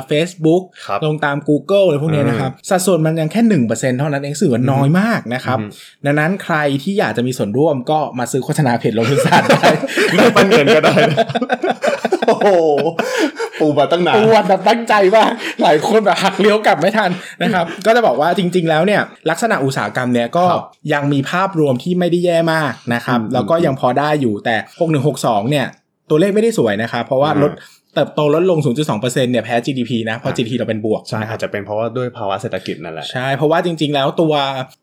[0.07, 5.69] เฟซบุ๊กครับลงตาม Google อะไรพวกเนี้ยอืมนะครับ สัดส่วนมันยังแค่หนึ่งเปอร์เซ็นต์เท่านั้นเองสื่อมันน้อยมากนะครับอืม
[6.05, 9.69] ดังนั้นใครที่อยากจะมีส่วนร่วมก็มาซื้อโฆษณาเพจลงทุนศาสตร์ได้
[10.15, 11.19] ได้ปั้นเงินก็ได้นะ
[12.27, 12.47] โอ้โห
[13.59, 15.29] ปูมาตั้งนานปวดแบบตั้งใจว่าก
[15.61, 17.11] หลายคนแบบหักเลี้ยวกลับไม่ทัน
[17.43, 24.55] นะครับ ก็จะบอกว่าจริง ๆ แล้วเนี่ย ลักษณะอุตสาหกรรมเนี่ยก็ครับยังมีภาพรวมที่ไม่ได้แย่มากนะครับอืมแล้วก็ยังพอได้อยู่แต่
[25.03, 25.65] 6162 เนี่ย
[26.09, 27.51] ตัวเลขไม่ได้สวยนะครับ เพราะว่าอ่าลด
[27.95, 28.59] เติบโตลดลง
[28.91, 34.33] 0.2%เนี่ยแพ้ GDP นะ เพราะ GDP เราเป็นบวกใช่อาจจะเป็นเพราะว่าด้วยภาวะเศรษฐกิจนั่นแหละใช่เพราะว่าจริง ๆ แล้วตัว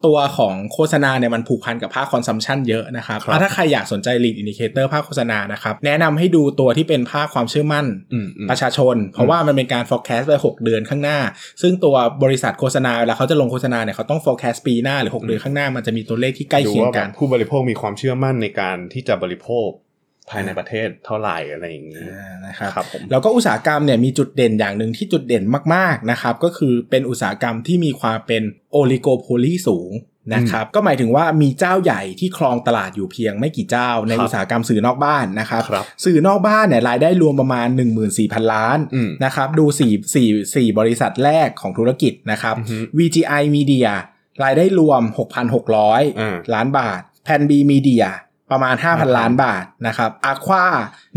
[0.07, 11.19] ตัวของโฆษณาเนี่ยมันผูกพันกับภาคคอนซัมชันเยอะนะครับครับอะถ้าใครอยากสนใจ lead indicator ภาคโฆษณานะครับ แนะนำให้ดูตัวที่เป็นภาคความเชื่อมั่นอืมอืมประชาชน เพราะว่ามันเป็นการ forecast ไป 6 เดือนข้างหน้า
[11.63, 19.69] ซึ่งตัวบริษัทโฆษณาเวลาเขาจะลงโฆษณาเนี่ยเขาต้อง forecast ปีหน้าหรือ 6 เดือนข้างหน้ามันจะมีตัวเลขที่ใกล้ดูเคียงว่าแบกับนผู้บริโภคมีความเชื่อมั่นในการที่จะบริโภค
[20.31, 29.93] ภายในประเทศเท่าไหร่อะไรอย่างนี้อ่านะครับครับผมแล้วก็อุตสาหกรรมเนี่ยมีจุดเด่นอย่างหนึ่งที่จุดเด่นมากๆนะครับ ก็คือเป็นอุตสาหกรรมที่มีความเป็นโอลิโกโพลีสูง
[30.35, 37.69] นะครับก็หมายถึงว่ามีเจ้าใหญ่ที่ครองตลาดอยู่เพียงไม่กี่เจ้า ในครับอุตสาหกรรมสื่อนอกบ้านนะครับครับสื่อนอกบ้านเนี่ยรายได้รวมประมาณ
[38.11, 43.89] 14,000 ล้านอืมนะครับดู4 4 4 บริษัทแรกของธุรกิจนะครับอือฮึ VGI Media
[44.45, 45.03] รายได้รวม
[45.37, 45.47] อ่า
[46.45, 48.05] 6,600 ล้านบาท Pan B Media
[48.53, 50.65] ประมาณ 5,000 ล้านบาทนะครับ Aqua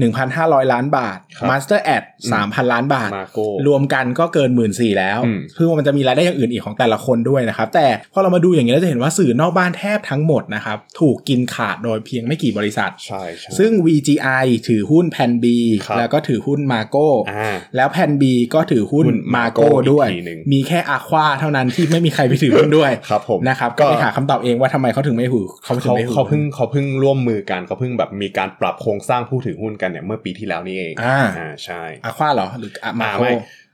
[0.09, 2.03] 1,500 ล้านบาทครับ Master Ad
[2.37, 15.45] 3,000 ล้านบาทมาโก้รวมกันก็เกิน1 4ื่นแล้วอืมคือมันจะมีรายได้อย่างอื่นอีกของแต่ละคนด้วยนะครับ แต่พอเรามาดูอย่างนี้เราจะเห็นว่าสื่อนอกบ้านแทบทั้งหมดนะครับ ถูกกินขาดโดยเพียงไม่กี่บริษัท ใช่ใช่ซึ่ง VGI ถือหุ้น Pan B
[15.85, 31.19] ครับแล้วก็ถือหุ้น Margo อ่าแล้ว Pan B ก็ถือหุ้นหุ้น Margo Margo ด้วยอีกทีหนึ่งมีแค่ Aqua เท่านั้นที่ไม่มีใครไปถือหุ้นด้วยครับผมนะครับก็ก็ไปหาคำตอบเองว่าทำไมเขาถึงไม่ถือเขาถึงเขาไม่ถือเขาเพิ่งเขาเพิ่งร่วมมือกันเขาเพิ่งแบบมีการปรับโครงสร้างผู้ถือหุ้นกันเนี่ยเมื่อปีที่แล้วนี่เองอ่า
[31.65, 33.33] ใช่อะควาเหรอหรืออะมาอ่าโคไม่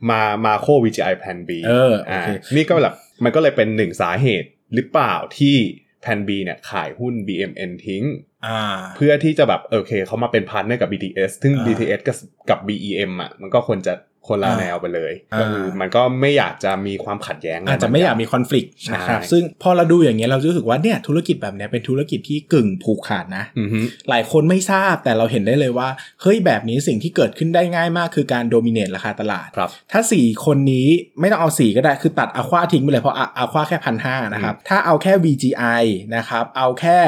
[0.09, 5.55] มามาโค VGI Plan B เออโอเคนี่ก็แบบมันก็เลยเป็นหนึ่งสาเหตุหรือเปล่าที่
[6.03, 8.03] Plan B เนี่ยขายหุ้น BMN ทิ้ง
[8.47, 8.61] อ่า
[8.95, 12.17] เพื่อที่จะแบบโอเคเขามาเป็น partner กับ BTS ซึ่งอ่า BTS กับ
[12.49, 13.93] กับ BEM อะมันก็ควรจะ
[14.27, 23.79] คนละอ่าแนวไปเลยอ่าก็คือมันก็ไม่อยากจะมีความขัดแย้งอาจจะไม่อยากมี conflict ใช่นะครับซึ่งพอเราดูอย่างเงี้ยเรารู้สึกว่าเนี่ยธุรกิจแบบเนี้ยเป็นธุรกิจที่กึ่งผูกขาดนะอือฮึ
[24.09, 25.89] หลายคนไม่ทราบแต่เราเห็นได้เลยว่า
[26.21, 30.87] เฮ้ยแบบนี้สิ่งที่เกิดขึ้นได้ง่ายมากคือการ dominate ราคาตลาดครับถ้า 4 คนนี้
[31.19, 35.83] ไม่ต้องเอา4ก็ได้คือตัด Aqua ทิ้งไปเลยเพราะ Aqua แค่พันห้านะครับถ้าเอาแค่ VGI
[36.15, 36.99] นะครับเอาแค่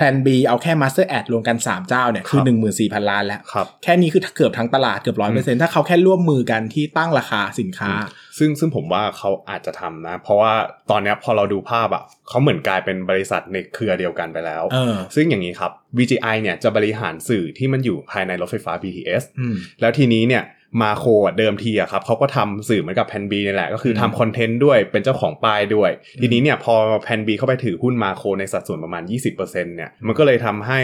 [0.00, 2.40] Plan B เอาแค่ Master Ad รวมกัน 3 เจ้าเนี่ยคือ
[2.74, 7.92] 14,000 ล้านแล้วครับแค่นี้คือเกือบทั้งตลาดเกือบร้อยเปอร์เซ็นต์ถ้าเขาแค่ร่วมมือกันที่ตั้งราคาสินค้า
[8.38, 10.52] ซึ่งซึ่งผมว่าเขาอาจจะทำนะ เพราะว่า
[10.90, 20.44] ตอนเนี้ยพอเราดูภาพอะเขาเหมือนกลายเป็นบริษัทในเครือเดียวกันไปแล้วเออซึ่งอย่างนี้ครับ VGI เนี่ยจะบริหารสื่อที่มันอยู่ภายในรถไฟฟ้า BTS อืมแล้วทีนี้เนี่ย
[20.82, 30.80] มาโคอะเดิมทีอะครับเขาก็ทำสื่อเหมือนกับแพนบีนี่แหละ ก็คือทำคอนเทนต์ด้วยเป็นเจ้าของป้ายด้วย ทีนี้เนี่ยพอแพนบีเข้าไปถือหุ้นมาโคในสัดส่วนประมาณ 20%เนี่ยมันก็เลยทำให้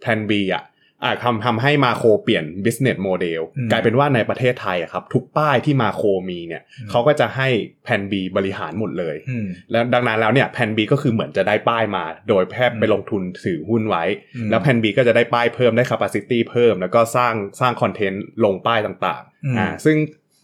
[0.00, 0.62] แพนบีอะ
[1.04, 7.48] อ่าทำทำให้มาโคเปลี่ยน business model อืมกลายเป็นว่าในประเทศไทยอะครับทุกป้ายที่มาโคมีเนี่ยอืมเขาก็จะให้
[7.84, 14.04] แพนบีบริหารหมดเลยอืมแล้วดังนั้นแล้วเนี่ยแพนบีก็คือเหมือนจะได้ป้ายมา โดยแพทย์ไปลงทุนถือหุ้นไว้
[14.36, 19.98] อืมแล้วแพนบีก็จะได้ป้ายเพิ่มได้ capacity เพิ่ม แล้วก็สร้างสร้างคอนเทนต์ลงป้ายต่างอืมๆอ่าซึ่ง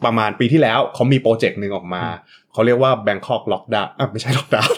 [0.07, 2.05] ประมาณปีที่แล้วเขามี project หนึ่งออกมา
[2.53, 4.71] เขาเรียกว่า Bangkok Lockdown อะไม่ใช่ Lockdown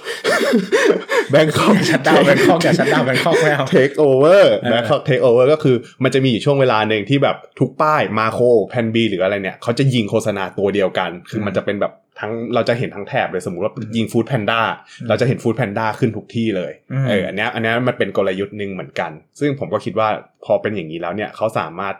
[1.35, 8.39] Bangkok Shutdown Bangkok อย่า Shutdown Bangkok ไม่เอา Take Over เออ Bangkok Take Over ก็คือมันจะมีอยู่ช่วงเวลาหนึ่งที่แบบทุกป้าย MACO
[8.69, 14.61] Plan B หรืออะไรเนี่ยเขาจะยิงโฆษณาตัวเดียวกัน คือมันจะเป็นแบบทั้งเราจะเห็นทั้งแถบเลยสมมุติว่ายิง foodpanda
[15.09, 20.09] เราจะเห็น foodpanda ขึ้นทุกที่เลยอืมเอออันเนี้ยอันเนี้ยมันเป็นกลยุทธ์หนึ่งเหมือนกัน ซึ่งผมก็คิดว่า
[20.45, 21.95] พอเป็นอย่างนี้แล้วเนี่ยเขาสามารถ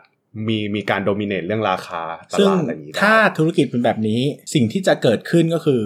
[0.47, 4.21] มีมีการโดมิเนตเรื่องราคาตซึ่งลาดอะไรอย่างนี้ได้ถ้าธุรกิจเป็นแบบนี้
[4.53, 5.81] สิ่งที่จะเกิดขึ้นก็คือ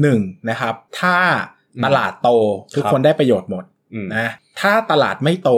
[0.00, 1.16] หนึ่งนะครับ ถ้า
[1.84, 2.30] ตลาดโต
[2.74, 5.50] ทุกครับคนได้ประโยชน์หมดอืมนะถ้าตลาดไม่โต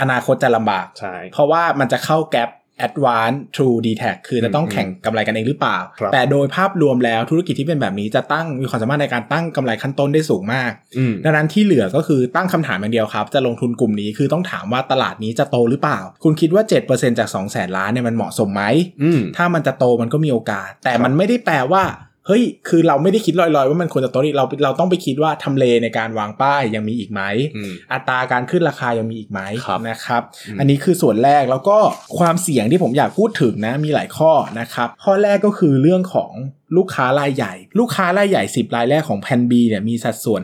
[0.00, 2.48] อนาคตจะลำบากใช่เพราะว่ามันจะเข้าแกลบ
[2.86, 18.62] Advance True d t a c คือจะต้องอืมแข่งกำไรกันเองหรือเปล่าครับแต่โดยภาพรวมแล้วธุรกิจที่เป็นแบบนี้จะตั้งมีความสามารถในการตั้งกำไรขั้นต้นได้สูงมากอืมดังนั้นที่เหลือก็คือตั้งคำถามอย่างเดียวครับ จะลงทุนกลุ่มนี้คือต้องถามว่าตลาดนี้จะโตหรือเปล่า คุณคิดว่า 7%จาก 2 0 0แสนล้านเนี่ยมันเหมาะสมไหม
[19.02, 21.84] อืมถ้ามันจะโตมันก็มีโอกาส แต่มันไม่ได้แปลว่า
[22.26, 27.20] เฮ้ยคือเราไม่ได้คิดลอยๆ ว่ามันควรจะโตนี่เราเราต้องไปคิดว่าทำเลในการวางป้ายยังมีอีกไหม
[27.56, 31.78] อืมอัตราการขึ้นราคายังมีอีกไหมครับนะครับอืมอันนี้คือส่วนแรกแล้วก็
[32.18, 36.30] ความเสี่ยงที่ผมอยากพูดถึงนะมีหลายข้อนะครับ ข้อแรกก็คือเรื่องของ
[36.76, 40.40] ลูกค้ารายใหญ่ ลูกค้ารายใหญ่ 10 รายแรกของแพนบีเนี่ยมีสัดส่วน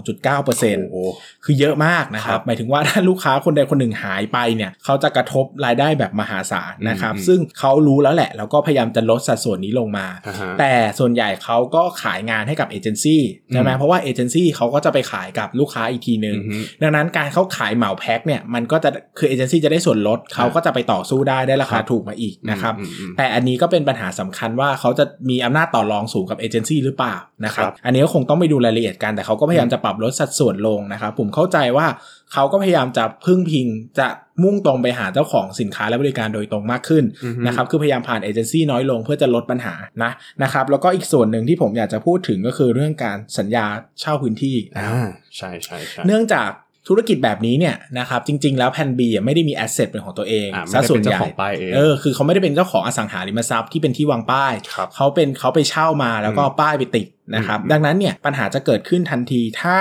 [0.00, 1.02] 52.9%โอ้
[1.44, 31.86] คือเยอะมากนะครัครับบหมายถึงว่าถ้าลูกค้าคนใดคนหนึ่งหายไปเนี่ยเขาจะกระทบรายได้แบบมหาศาลนะครับอืมซึ่งเขารู้แล้วแหละ แล้วก็พยายามจะลดสัดส่วนนี้ลงมาอ่าฮะแต่ส่วนใหญ่เขาก็ขายงานให้กับเอเจนซี่ใช่ไหมอืมเพราะว่าเอเจนซี่เขาก็จะไปขายกับลูกค้าอีกทีหนึ่งอือฮึดังนั้นการเขาขายเหมาแพ็คเนี่ยมันก็จะคือเอเจนซี่จะได้ส่วนลดเขาก็จะไปต่อสู้ได้ได้ราคาครับถูกมาอีกนะครับอืมอืมแต่อันนี้ก็เป็นปัญหาสำคัญว่าเขาจะมีอำนาจต่อรองสูงกับเอเจนซี่หรือเปล่านะครับครับอันนี้ก็คงต้องไปดูรายละเอียดกันแต่เขาก็พยายามจะปรับลดสัดส่วนลงนะครับผมเข้าใจว่า
[32.32, 33.66] เขาก็พยายามจะพึ่งพิง
[33.98, 34.08] จะ
[34.42, 40.10] มุ่งตรงไปหาเจ้าของสินค้าและบริการโดยตรงมากขึ้นอือฮึนะครับคือพยายามผ่านเอเจนซี่น้อยลงเพื่อจะลดปัญหานะ
[40.42, 43.66] นะครับแล้วก็อีกส่วนหนึ่งที่ผมอยากจะพูดถึงก็คือเรื่องการสัญญา
[44.00, 46.50] เช่าพื้นที่นะอ่าใช่ใช่ใช่เนื่องจาก
[46.88, 59.78] ธุรกิจแบบนี้เนี่ยนะครับจริง ๆ แล้ว Plan B ไม่ได้มี asset เป็นของตัวเองอ่าไม่ซะได้ส่วเป็นนใหเจ้าญ่ของป้ายเองเออคือเขาไม่ได้เป็นเจ้าของอสังหาริมทรัพย์ที่เป็นที่วางป้ายครับเขาเป็นเขาไปเช่ามาแล้วก็เอาป้ายไปติดนะครับอืมดังนั้นเนี่ยปัญหาจะเกิดขึ้นทันทีถ้า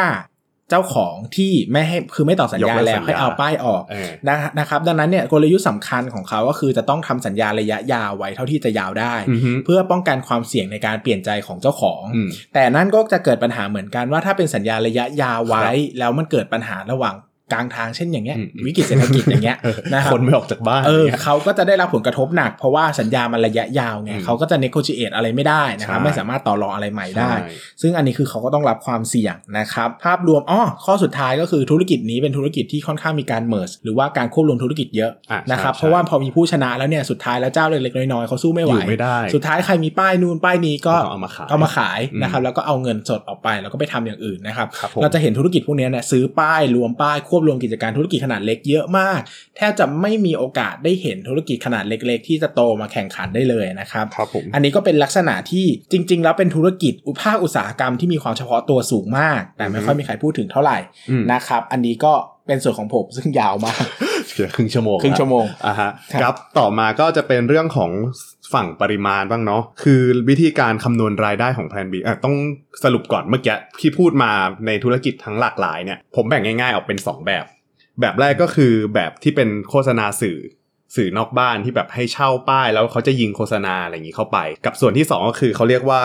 [0.72, 17.16] เจ้าของที่ไม่ให้คือไม่ต่อสัญญายกเลิกแล้วสัญญาให้เอาป้ายออกเออนะนะครับ ดังนั้นเนี่ยกลยุทธ์สำคัญของเขาก็คือจะต้องทำสัญญาระยะยาวไว้เท่าที่จะยาวได้อือฮึเพื่อป้องกันความเสี่ยงในการเปลี่ยนใจของเจ้าของอืมแต่นั่นก็จะเกิดปัญหาเหมือนกันว่าถ้าเป็นสัญญาระยะยาวไว้ครับแล้วมันเกิดปัญหาระหว่าง
[17.52, 19.58] กลางทางเช่นอย่างเงี้ยอืมวิกฤตเศรษฐกิจอย่างเงี้ย
[19.94, 27.38] นะครับคนไม่ออกจากบ้านเออนี่ยเขาก็จะได้รับผลกระทบหนัก เพราะว่าสัญญามันระยะยาวไงอืมเขาก็จะ negotiate อะไรไม่ได้นะครับใช่ไม่สามารถต่อรองอะไรใหม่ได้ใช่
[27.82, 49.20] ซึ่งอันนี้คือเขาก็ต้องรับความเสี่ยงนะครับ ภาพรวมอ้อข้อสุดท้ายก็คือธุรกิจนี้เป็นธุรกิจที่ค่อนข้างมีการ merge หรือว่าการควบรวมธุรกิจเยอะอะนะครับใช่เพราะว่าพอมีผู้ชนะแล้วเนี่ยสุดท้ายแล้วเจ้าเล็กๆน้อยๆเขาสู้ไม่ไหวอยู่ไม่ได้สุดท้ายใครมีป้ายนู่นป้ายนี้ก็ก็เอามาขายเอามาขายอืมนะครับแล้วก็เอาเงินสดออกไปแล้วก็ไปทำอย่างอื่นนะครับครับผมเราจะเห็นธุรกิจพวกเนี้ยเนี่ยซื้อป้ายรวมป้ายควบรวมกิจการธุรกิจขนาดเล็กเยอะมาก
[49.56, 60.78] แทบจะไม่มีโอกาสได้เห็นธุรกิจขนาดเล็ก ๆ ที่จะโตมาแข่งขันได้เลยนะครับครับผมอันนี้ก็เป็นลักษณะที่จริง ๆ แล้วเป็นธุรกิจอุภาคอุตสาหกรรมที่มีความเฉพาะตัวสูงมาก แต่ไม่ค่อยมีใครพูดถึงเท่าไหร่
[61.10, 62.14] อืมนะครับอันนี้ก็
[62.48, 63.84] เป็นส่วนของผมซึ่งยาวมาก
[64.36, 67.92] เกือบครึ่งชั่วโมงครึ่งชั่วโมงอะฮะครับครับต่อมาก็จะเป็นเรื่องของ
[68.54, 72.36] ฝั่งปริมาณบ้างเนาะคือวิธีการคำนวณรายได้ของแพลนบีอะต้อง
[72.84, 74.32] สรุปก่อนเมื่อกี้ที่พูดมา
[74.68, 77.46] ในธุรกิจทั้งหลากหลายเนี่ยผมแบ่งง่ายๆออกเป็น 2 แบบ
[78.02, 80.40] แบบแรกก็คือแบบที่เป็นโฆษณาสื่อ
[80.98, 86.02] สื่อนอกบ้านที่แบบให้เช่าป้ายแล้วเขาจะยิงโฆษณาอะไรอย่างนี้เข้าไป กับส่วนที่ 2 ก็คือเขาเรียกว่า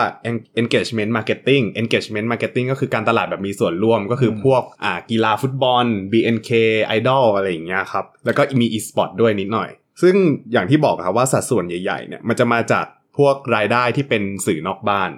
[0.61, 6.51] engagement marketing engagement marketing ก็คือการตลาดแบบมีส่วนร่วมก็คือพวกอ่ากีฬาฟุตบอล BNK
[6.97, 9.69] Idol อะไรอย่างเงี้ยครับ แล้วก็มี e-sport ด้วยนิดหน่อย
[10.01, 10.15] ซึ่ง
[10.51, 12.85] อย่างที่บอกครับว่าสัดส่วนใหญ่ๆเนี่ยมันจะมาจาก
[13.17, 15.09] พวกรายได้ที่เป็นสื่อนอกบ้าน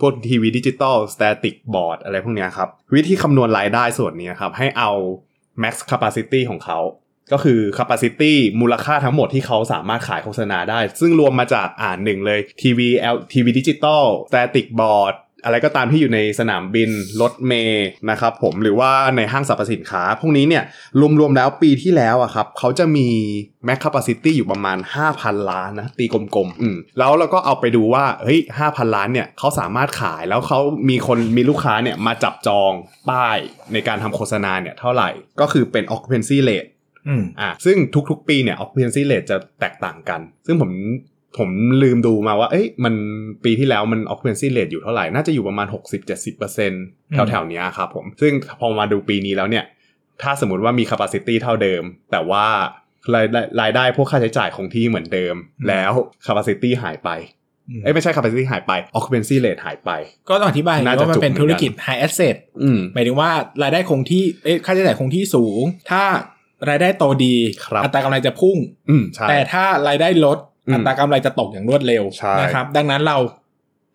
[0.00, 4.90] พวกทีวีดิจิตอล static board อะไรพวกนี้ครับ วิธีคำนวณรายได้ส่วนนี้ครับ ให้เอา
[5.62, 6.78] max capacity ของเขา
[7.32, 20.64] ก็คือ capacity มูลค่าทั้งหมดที่เขาสามารถขายโฆษณาได้ ซึ่งรวมมาจากอ่าหนึ่งเลยทีวี L ทีวีดิจิตอล static board อะไรก็ตามที่อยู่ในสนามบินรถเมย์นะครับผมหรือว่าในห้างสรรพสินค้า พวกนี้เนี่ย
[21.20, 23.08] รวมๆแล้วปีที่แล้วอะครับเขาจะมี
[23.66, 24.78] max capacity อยู่ประมาณ
[25.14, 32.72] 5,000 ล้านนะตีกลมๆอืมแล้วเราก็เอาไปดูว่าเฮ้ย5,000 ล้านเนี่ยเขาสามารถขายแล้วเขามีคนมีลูกค้าเนี่ยมาจับจอง
[33.10, 33.38] ป้าย
[33.72, 35.08] ในการทำโฆษณาเนี่ยเท่าไหร่
[35.40, 36.68] ก็คือเป็น occupancy rate
[37.08, 37.76] อืมอะซึ่ง
[38.10, 40.70] ทุกๆ ปีเนี่ย occupancy rate จะแตกต่างกัน ซึ่งผม
[41.38, 41.50] ผม
[41.82, 42.94] ลืมดูมาว่า เอ้ยมัน
[43.44, 45.66] ปีที่แล้วมัน occupancy rate อยู่เท่าไหร่ น่าจะอยู่ประมาณ
[46.20, 49.64] 60-70%แถวๆเนี้ยครับผม ซึ่งพอมาดูปีนี้แล้วเนี่ย
[50.22, 52.46] ถ้าสมมติว่ามี capacity เท่าเดิม แต่ว่า
[53.14, 55.92] รายได้รายได้พวกค่าใช้จ่ายคงที่เหมือนเดิมอืมแล้ว
[56.26, 57.10] capacity หายไป
[57.82, 59.90] เอ้ยไม่ใช่ capacity หายไป occupancy rate หายไป
[60.28, 63.30] ก็ต้องอธิบายน่าจะว่ามันเป็นจุกเหมือนกันธุรกิจ high asset อืมหมายถึงว่า
[63.62, 66.02] รายได้คงที่เอ้ยค่าใช้จ่ายคงที่สูง ถ้า
[66.68, 67.34] รายได้โตดี
[67.66, 68.56] ครับอัตรากำไรจะพุ่ง
[68.90, 73.18] อืมใช่แต่ถ้ารายได้ลด อืมอัตรากำไรจะตกอย่างรวดเร็วใช่นะครับ ดังนั้นเรา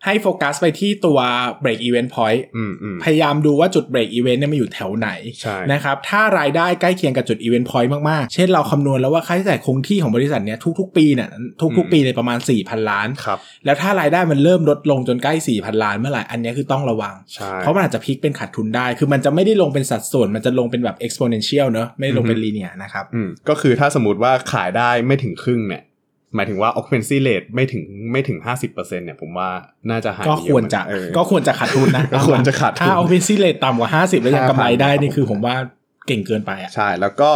[0.06, 1.18] ให้โฟกัสไปที่ตัว
[1.62, 5.08] break event point อืมอืมพยายามดูว่าจุด break event เนี่ยมันอยู่แถวไหน
[5.42, 11.28] ใช่นะครับ ถ้ารายได้ใกล้เคียงกับจุด event point มาก ๆ เช่นเราคำนวณแล้วว่าค่าใช้จ่ายคงที่ของบริษัทเนี้ยทุก ๆ ปีเนี่ย
[11.76, 25.82] ทุก ๆ ปีเลยประมาณ 4,000 ล้านครับแล้วถ้ารายได้มันเริ่มลดลงจนใกล้ 4,000 ล้านเมื่อไหร่ อันเนี้ยคือต้องระวังใช่เพราะมันอาจจะพลิกเป็นขาดทุนได้ คือมันจะไม่ได้ลงเป็นสัดส่วน มันจะลงเป็นแบบ exponential เนอะไม่ได้ลงเป็นอือฮึ linear นะครับอืมก็คือถ้าสมมติว่าขายได้ไม่ถึงครึ่งเนี่ย
[26.34, 28.38] หมายถึงว่า occupancy rate ไม่ถึงไม่ถึง
[28.68, 29.50] 50%เนี่ยผมว่า
[29.90, 35.54] น่าจะหายก็ไปเยควรเหมือนจะเออก็ควรจะขาดทุนนะก็ควรจะขาดทุน ถ้าเอาเป็นซีเลตต่ำกว่า 50 แล้วยังกำไรได้5,000นี่คือผมว่า
[36.06, 37.30] เก่งเกินไปอะใช่ แล้วก็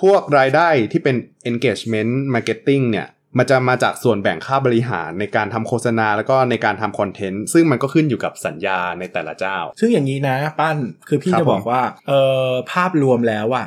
[0.00, 1.16] พวกรายได้ที่เป็น
[1.50, 3.08] engagement marketing เนี่ย
[3.38, 10.76] มันจะมาจากส่วนแบ่งค่าบริหารในการทำโฆษณาแล้วก็ในการทำคอนเทนต์ซึ่งมันก็ขึ้นอยู่กับสัญญาในแต่ละเจ้า ซึ่งอย่างนี้นะปั้น
[11.08, 12.12] คือพี่ครับจะบอกว่าเอ
[12.46, 13.66] อภาพรวมแล้วอะ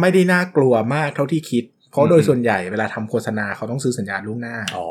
[0.00, 1.64] ไม่ได้น่ากลัวมากเท่าที่คิด
[1.96, 4.86] เพราะโดยอืมส่วนใหญ่เวลาทำโฆษณาเขาต้องซื้อสัญญาล่วงหน้าอ๋อ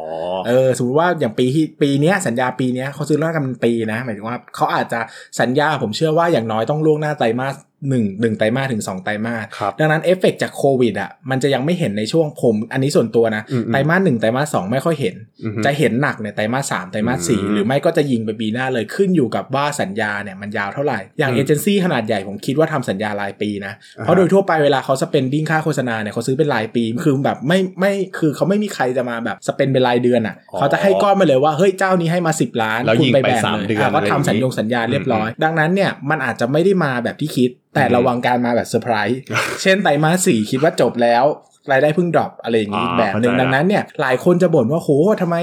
[0.47, 4.99] เออสมมติว่าอย่างปีที่ปีเนี้ยสัญญาปีเนี้ยเขาซื้อล่วงหน้ากันเป็นปีนะหมายถึงว่าเขาอาจจะ
[5.41, 7.55] สัญญาผมเชื่อว่าอย่างน้อยต้องล่วงหน้าไตรมาส
[7.89, 39.19] หนึ่งหนึ่งไตรมาสถึงสองไตรมาสครับดังนั้นเอฟเฟกจากโควิดอะมันจะยังไม่เห็นในช่วงผม อันนี้ส่วนตัวนะอืมๆไตรมาสหนึ่งไตรมาสสองไม่ค่อยเห็นอือฮึจะเห็นหนักในไตรมาสสามไตรมาสสี่อืมหรือไม่ก็จะยิงไปปีหน้าเลยขึ้นอยู่กับว่าสัญญาเนี่ยมันยาวเท่าไหร่ อย่างอืมเอเจนซี่ขนาดใหญ่ผมคิดว่าทำสัญญารายปีนะอ่าฮะเพราะโดยทั่วไปเวลาเขา spending ค่าโฆษณาเนี่ยเขาซื้อเป็นรายปีคือแบบไม่ไม่คือเขาไม่มีใครจะมาแบบ spend เป็นรายเดือนอะอ๋อเขาจะให้ก้อนมาเลยว่าเฮ้ยเจ้านี้ให้มา 10 ล้านแล้วคุณยิงไปไปแบ่งสามเลยเดือนอะก็อะไรอย่างงี้ทำสัญญงสัญญาเรียบร้อยอืมดังนั้นเนี่ยมันอาจจะไม่ได้มาแบบที่คิดแต่อืมระวังการมาแบบเซอร์ไพรส์
[39.61, 41.23] เช่นไตรมาสสี่คิดว่าจบแล้ว
[41.71, 44.89] รายได้เพิ่งดรอปอะไรอย่างนี้อีกอ่าแบบหนึ่งเข้าใจละดังนั้นเนี่ยหลายคนจะบ่นว่าโห
[45.21, 45.37] ทำไม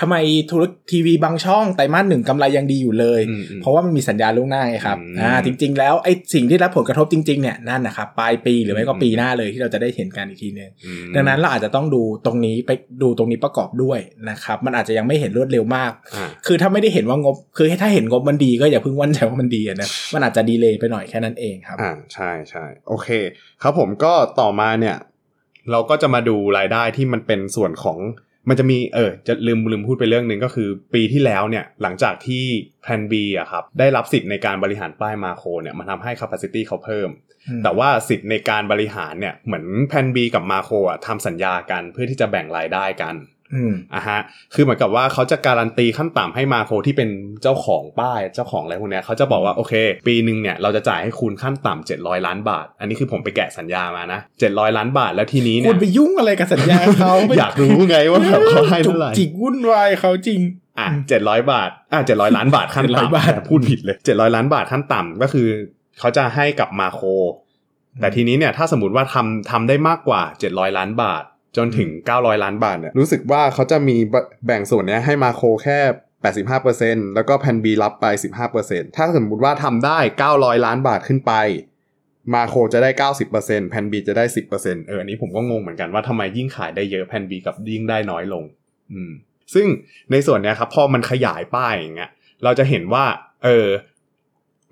[0.00, 0.16] ทำไม
[0.50, 12.70] ธุรกิจทีวีบางช่องไตรมาสหนึ่งกำไรยังดีอยู่เลยอืมอืมเพราะว่ามันมีสัญญาล่วงหน้าไงครับอืมอ่าจริง ๆ แล้วไอ้สิ่งที่รับผลกระทบจริงๆเนี่ยนั่นนะครับปลายปีหรือไม่ก็ปีหน้าเลยที่เราจะได้เห็นกันอีกทีหนึงอืมดังนั้นเราอาจจะต้องดูตรงนี้ไป
[13.02, 13.98] ดูตรงนี้ประกอบด้วย
[14.30, 23.08] นะครับมันอาจจะยังไม่เห็นรวดเร็วมากอ่าคือถ้าไม่ได้เห็นว่างบ คือถ้าเห็นงบมันดีก็อย่าเพิ่งมั่นใจว่ามันดีอะนะมันอาจจะดีเลย์ไปหน่อยแค่นั้นเองครับอ่าใช่ใช่โอเค
[23.62, 24.96] ครับผมก็ต่อมาเนี่ย
[25.70, 27.98] เราก็จะมาดูรายได้ที่มันเป็นส่วนของ
[28.48, 32.44] มันจะมีเออจะลืมลืมพูดไปเรื่องหนึ่งก็คือ ปีที่แล้วเนี่ยหลังจากที่
[32.82, 37.08] แพลน B อะครับได้รับสิทธิ์ในการบริหารป้ายมาโครเนี่ยมันทำให้ capacity เขาเพิ่ม
[37.64, 43.14] แต่ว่าสิทธิ์ในการบริหารเนี่ยเหมือนแพน B กับมาโครอะทำสัญญากันเพื่อที่จะแบ่งรายได้กัน
[43.54, 44.18] อืมอะฮะ
[44.54, 47.10] คือเหมือนกับว่าเขาจะการันตีขั้นต่ำให้มาโครที่เป็น
[47.42, 49.74] เจ้าของป้ายเจ้าของอะไรพวกเนี้ยเขาจะบอกว่าโอเค
[50.06, 60.40] ปีหนึ่งเนี่ยเราจะจ่ายให้คุณขั้นต่ำ700ล้านบาท อันนี้คือผมไปแกะสัญญามานะ700ล้านบาทแล้วทีนี้คุเนี่ณยไปยุ่งอะไรกับสัญญาเขาอยากรู้ไงว่าแบบเขาให้จุเท่ากไหร่จิกวุ่นวายเขาจริง
[60.78, 65.48] อะเจ็ดร้อยบาทอะเจ็ดร้อยล้านบาทขั้น700ต่ำบาทแต่พูดผิดเลยเจ็ดร้อยล้านบาทขั้นต่ำก็คือ
[65.98, 67.06] เขาจะให้กับมาโคร
[68.00, 71.24] แต่ทีนี้เนี่ยถ้าสมมติว่าทำทำได้มากกว่า700ล้านบาท
[71.56, 73.96] จนถึง 900 ล้านบาทเนี่ยรู้สึกว่าเขาจะมี
[74.46, 75.80] แบ่งส่วนเนี้ยให้มาโคแค่
[76.46, 78.06] 85%แล้วก็แพน B รับไป
[78.52, 79.98] 15%ถ้าสมมติว่าทำได้
[80.32, 81.32] 900 ล้านบาทขึ้นไป
[82.34, 82.90] มาโคจะได้
[83.30, 84.24] 90%แพน B จะได้
[84.56, 88.44] 10%เอออันนี้ผมก็งงเหมือนกันว่าทำไมยิ่งขายได้เยอะแพน B กับยิ่งได้น้อยลง
[88.92, 89.12] อืม
[89.54, 89.66] ซึ่ง
[90.10, 92.10] ในส่วนเนี้ยครับพอมันขยายป้ายอย่างเงี้ย
[92.44, 93.04] เราจะเห็นว่า
[93.44, 93.66] เออ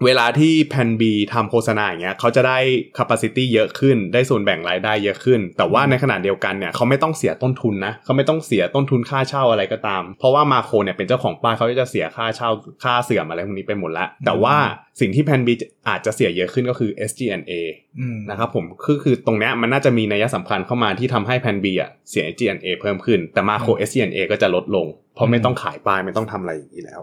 [0.04, 2.58] เวลาที่แพน B ทำโฆษณาอย่างเงี้ยเขาจะได้
[2.98, 12.50] capacity เยอะขึ้น ได้ส่วนแบ่งรายได้เยอะขึ้น แต่ว่าในขณะเดียวกันเนี่ยเขาไม่ต้องเสียต้นทุนนะเขาไม่ต้องเสียต้นทุนค่าเช่าอะไรก็ตาม เพราะว่ามาโครเนี่ยเป็นเจ้าของป้ายเขาจะเสียค่าเช่า
[12.82, 14.56] ค่าเสื่อมอะไรพวกนี้ไปหมดแล้วแต่ว่า
[15.00, 15.48] สิ่งที่แพน B
[15.88, 17.52] อาจจะเสียเยอะขึ้นก็คือ SG&A
[18.00, 27.00] อืมนะครับผมคือคือตรงเนี้ยมันน่าจะมีนัยสำคัญเข้ามาที่ทำให้แพน B อะเสีย SG&A เพิ่มขึ้น แต่มาโค SG&A ก็จะลดลง เพราะไม่ต้องขายป้ายไม่ต้องทำอะไรอย่างนี้แล้ว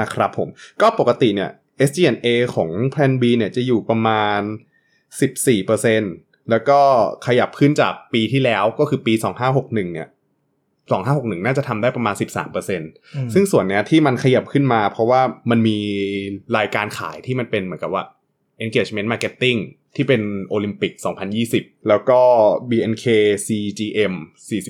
[0.00, 0.48] นะครับผม
[0.80, 1.50] ก็ปกติเนี่ย
[1.88, 4.40] SG&A ของ Plan B เนี่ยจะอยู่ประมาณ
[5.24, 6.80] 14%แล้วก็
[7.26, 9.14] ขยับขึ้นจากปีที่แล้วก็คือปี
[9.48, 10.08] 2561 เนี่ย
[10.72, 12.14] 2561 น่าจะทำได้ประมาณ
[12.74, 15.78] 13%ซึ่งส่วนเนี้ยที่มันขยับขึ้นมา เพราะว่ามันมี
[16.56, 18.02] รายการขายที่มันเป็นเหมือนกับว่า
[18.64, 19.58] engagement marketing
[19.96, 20.92] ที่เป็นโอลิมปิก
[21.40, 22.20] 2020 แล้วก็
[22.70, 23.04] BNK
[23.46, 24.14] CGM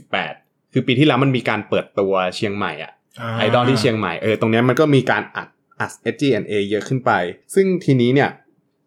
[0.08, 2.92] 48 คือปีที่แล้วมันมีการเปิดตัวเชียงใหม่อะ
[3.38, 5.50] ไอดอลที่เชียงใหม่เออตรงเนี้ยมันก็มีการอัดอัด
[6.12, 7.10] SG&A เยอะขึ้นไป
[7.54, 8.30] ซึ่งทีนี้เนี่ย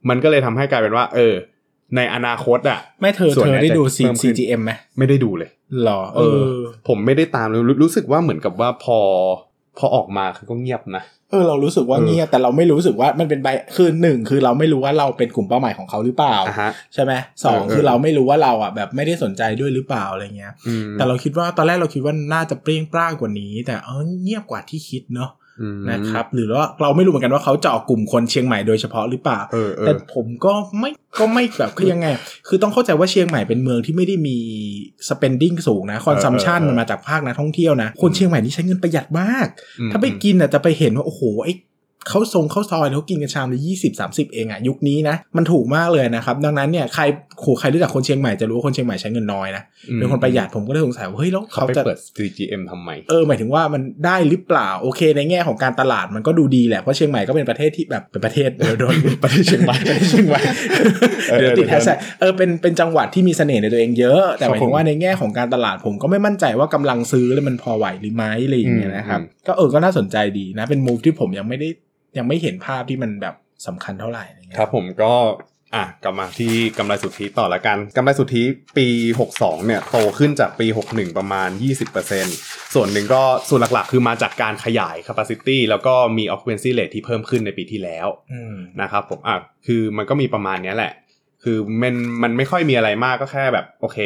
[0.10, 1.36] มันก็เลยทำให้กลายเป็นว่า เออ
[1.96, 5.50] ในอนาคตอะไม่เธอส่วนเธเนี้อยได้ดูจะเพิ่มขึ้น CGM ไหมไม่ได้ดูเลย
[5.84, 6.42] หรอ เออ
[6.88, 9.00] ผมไม่ได้ตามเลยรู้รู้สึกว่าเหมือนกับว่าพอ
[9.78, 25.46] พอออกมาคือก็เงียบนะเออเรารู้สึกว่าเออเงียบแต่เราไม่รู้สึกว่ามันเป็นใบคือหนึ่งคือเราไม่รู้ว่าเราเป็นกลุ่มเป้าหมายของเขาหรือเปล่าอะฮะใช่ไหมสองเออเออคือเราไม่รู้ว่าเราอะแบบไม่ได้สนใจด้วยหรือเปล่าอะไรเงี้ยอืมแต่เราคิดว่าตอนแรกเราคิดว่าน่าจะเปรี้ยงปร้างกว่านี้ แต่เออเงียบกว่าที่คิดเนาะอืม
[25.92, 30.90] นะครับ หรือว่าเราไม่รู้เหมือนกันว่าเขาเจาะกลุ่มคนเชียงใหม่โดยเฉพาะหรือเปล่าเออเอแต่อผมก็ไม่
[31.20, 32.08] ก็ไม่แบบคือยังไง
[32.48, 34.38] คือต้องเข้าใจว่าเชียงใหม่เป็นเมืองที่ไม่ได้มี
[35.10, 39.48] spending สูงนะ consumption เออเออมันมาจากภาคนักท่องเที่ยวนะ คนเชียงใหม่นี่ใช้เงินประหยัดมาก
[39.80, 41.54] อืมถ้าไปกินอะจะไปเห็นว่าโอ้โหไอ้
[42.10, 47.04] เขาทรงเข้าซอยเขากินกันชามละยี่สิบสามสิบเองอะยุคนี้นะมันถูกมากเลยนะครับ ดังนั้นเนี่ยใคร
[47.42, 49.64] โหใครรู้จักคนเชียงใหม่จะรู้ว่าคนเชียงใหม่ใช้เงินน้อยนะ
[49.96, 60.42] เป็นคนประหยัดผมก็เลยสงสัยว่าเฮ้ยแล้วเขาเขาไปจะเปิด CGM ทำไมเออหมายถึงว่ามันได้หรือเปล่าโอเค ในแง่ของการตลาดมันก็ดูดีแหละเพราะเชียงใหม่ก็เป็นประเทศที่แบบเป็นประเทศเดี๋ยวโดนประเทศเชียงใหม่ประเทศเชียงใหม่
[61.30, 71.70] เออเดี๋ยวติดเออแฮชแท็กเออเป็นเป็นจังหวัดที่มีเสน่ห์ในตัวเองเยอะ แต่หมายถึงว่าในแง่ของการตลาดผมก็ไม่มั่นใจว่ากำลังซื้อแล้วมันพอไหวหรือไม่อะไรอย่างเงี้ยนะครับอืมก็เออก็น่าสนใจดีนะเป็นมูฟที่ผมยังไม่ได้
[72.18, 73.36] ยังไม่เห็นภาพที่มันแบบ
[73.68, 75.14] สำคัญเท่าไหร่อะไรเงี้ยครับผมก็
[75.76, 78.44] อะกลับมาที่กำไรสุทธิต่อละกันกำไรสุทธิ
[78.78, 78.88] ปี
[79.28, 81.50] 62 เนี่ยโตขึ้นจากปี 61 ประมาณ
[82.12, 89.38] 20%ส่วนหนึ่งก็ส่วนหลักๆ คือมาจากการขยาย capacity แล้วก็มี occupancy rate ที่เพิ่มขึ้นในปีที่แล้วอืมนะครับผมอะ
[89.68, 90.94] คือมันก็มีประมาณเนี้ยแหละ
[91.44, 93.98] คือมันมันไม่ค่อยมีอะไรมากก็แค่แบบโอเค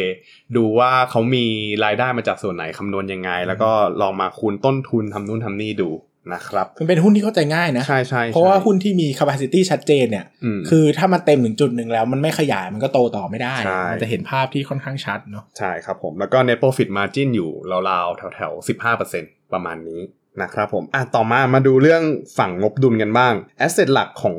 [0.56, 1.46] ดูว่าเขามี
[1.86, 5.90] รายได้มาจากส่วนไหนคำนวณยังไง แล้วก็ลองมาคูณต้นทุนทำนู่นทำนี่ดู
[6.34, 17.50] นะครับมันเป็นหุ้นที่เข้าใจง่ายนะใช่ใช่เพราะว่าใช่หุ้นที่มี capacity ชัดเจนเนี่ยอืมคือถ้ามันเต็มถึงจุดหนึ่งแล้ว มันไม่ขยายมันก็โตต่อไม่ได้ใช่มันจะเห็นภาพที่ค่อนข้างชัดเนาะใช่ครับผม แล้วก็ net profit margin อยู่
[17.90, 18.68] ราวๆแถวๆ
[19.04, 20.02] 15%ประมาณนี้
[20.42, 22.04] นะครับผมอะต่อมามาดูเรื่อง
[22.38, 23.34] ฝั่งงบดุลกันบ้าง
[23.66, 24.38] asset หลักของ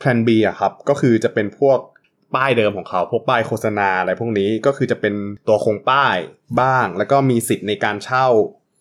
[0.00, 1.78] Plan B อะครับ ก็คือจะเป็นพวก
[2.36, 5.14] ป้ายเดิมของเขา พวกป้ายโฆษณาอะไรพวกนี้ก็คือจะเป็น
[5.48, 6.16] ตัวโครงป้าย
[6.60, 8.26] บ้าง แล้วก็มีสิทธิ์ในการเช่า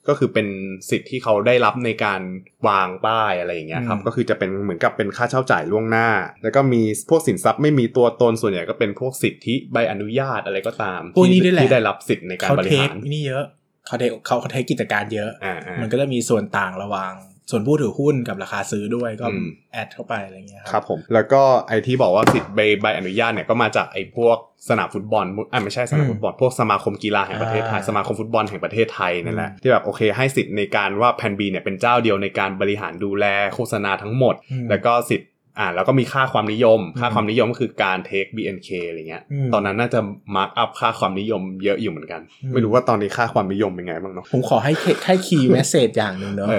[0.08, 0.48] ก็คือเป็น
[0.90, 2.22] สิทธิ์ที่เขาได้รับในการ
[2.68, 6.08] วางป้ายอะไรอย่างเงี้ยครับอืมก็คือจะเป็นเหมือนกับเป็นค่าเช่าจ่ายล่วงหน้า
[6.44, 13.46] แล้วก็มีพวกสินทรัพย์ไม่มีตัวตนส่วนใหญ่ก็เป็นพวกสิทธิใบอนุญาตอะไรก็ตามพวกนี้ที่ด้วยแหละที่ได้รับสิทธิ์ในการเขาบริเทคหารนี่เยอะ
[13.88, 17.14] เขาเทคเขาเขาเทคกิจการเยอะอ่าอ่ามันก็จะมีส่วนต่างระหว่าง
[17.52, 24.38] ส่วนผู้ถือหุ้นกับราคาซื้อด้วยก็อืมแอดเข้าไปอะไรเงี้ยครับผมแล้วก็ไอที่บอกว่าสิทธิ์ใบใบอนุญาตเนี่ยก็มาจากไอพวก
[24.70, 33.26] สนามฟุตบอลอ่าไม่ใช่สนามฟุตบอลพวกสมาคมกีฬาแห่งประเทศไทยสมาคมฟุตบอลแห่งประเทศไทยนั่นแหละที่แบบโอเคให้สิทธิ์ในการว่าแพนบีเนี่ยเป็นเจ้าเดียวในการบริหารดูแล
[33.56, 35.30] โฆษณาทั้งหมดอืมแล้วก็สิทธิ์
[35.60, 40.00] อ่าแล้วก็มีค่าความนิยม ค่าอืมความนิยมก็คือการเทค BNK อะไรเงี้ยอืมตอนนั้นน่าจะ
[40.36, 46.54] markup ค่าความนิยมเยอะอยู่เหมือนกันอืมไม่รู้ว่าตอนนี้ค่าความนิยมเป็นไงบ้างเนาะผมขอให้ให้ key messageอย่างหนึ่งเนอะเ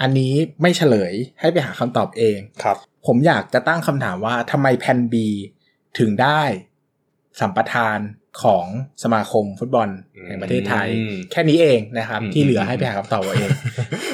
[0.00, 0.32] ออเอออันนี้
[0.62, 2.76] ไม่เฉลยให้ไปหาคำตอบเองครับ
[3.06, 5.14] ผมอยากจะตั้งคำถามว่าทำไมแพน B
[5.98, 6.42] ถึงได้
[7.40, 7.98] สัมปทาน
[8.42, 8.66] ของ
[9.02, 9.88] สมาคมฟุตบอล
[10.26, 13.50] แห่งประเทศไทยอืมแค่นี้เองนะครับอืมที่เหลือให้ไปหาคำตอบเอาเอง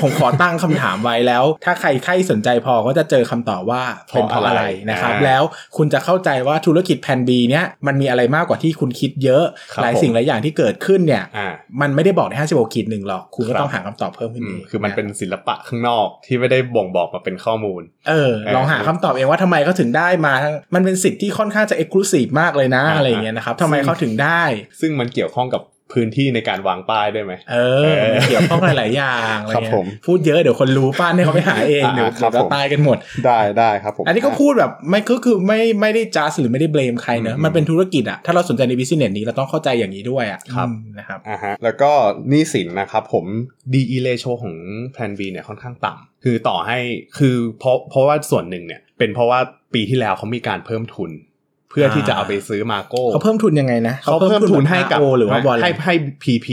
[0.04, 3.82] ผมขอตั้งคำถามไว้แล้ว ถ้าใครใครสนใจพอก็จะเจอคำตอบว่า
[4.14, 5.42] เป็นเพราะอะไรนะครับอ่าแล้ว
[5.76, 11.48] คุณจะเข้าใจว่าธุรกิจแพน B เนี้ยมันมีอะไรมากกว่าที่คุณคิดเยอะครับหลายสิ่งหลายอย่างที่เกิดขึ้นเนี่ยอ่า
[11.80, 24.42] มันไม่ได้บอกใน56ขีดหนึ่งหรอกคุณก็ครับต้องหาคำตอบเพิ่มขึ้นอืเอมงคือมันเป็นศิลปะข้างนอกที่ไม่ได้บ่งบอกมาเป็นข้อมูล เออ ลองหาคำตอบเองว่าทำไมเขาถึงได้มาทั้งมันเป็นสิทธิ์ที่ค่อนข้างจะเอ็กซ์คลูซีฟมากเลยนะอ่าอะไรอย่างเงี้ยนะครับทำไมเขาถึงได้
[24.80, 25.62] ซึ่งมันเกี่ยวข้องกับ
[25.92, 27.56] พื้นที่ในการวางป้ายด้วยไหมเอ
[27.90, 41.90] อมันเกี่ยวข้องหลาย ๆ อย่างอะไรครับเงี้ผยมพูดเยอะเดี๋ยวคนรู้ป้านให้เขาไปหาเองอ่าเดี๋ยวครับเดี๋ยวผมตายกันหมด ได้ได้ครับผม อันนี้ก็พูดแบบไม่ก็คือไม่ไม่ได้จัสหรือไม่ได้เบลมใครเนอะอืมมันเป็นธุรกิจอะถ้าเราสนใจในบิสเนสนี้เราต้องเข้าใจอย่างนี้ด้วยอะครับอืมนะครับอ่าฮะแล้วก็
[42.28, 43.24] หนี้สินนะครับผม
[43.72, 44.54] DE ratio ของ
[44.94, 46.78] Plan B เนี่ยค่อนข้างต่ำคือต่อให้
[47.18, 49.40] คือเพราะเพราะว่าส่วนหนึ่งเนี่ยเป็นเพราะว่า
[49.74, 55.94] ปีที่แล้วเขามีการเพิ่มทุนเพื่อที่จะเอาไปซื้อมาโก้เขาเพิ่มทุนยังไงนะเขาเพิ่มทุนให้กับโอหรือว่าบอลให้ให้
[56.24, 56.46] PP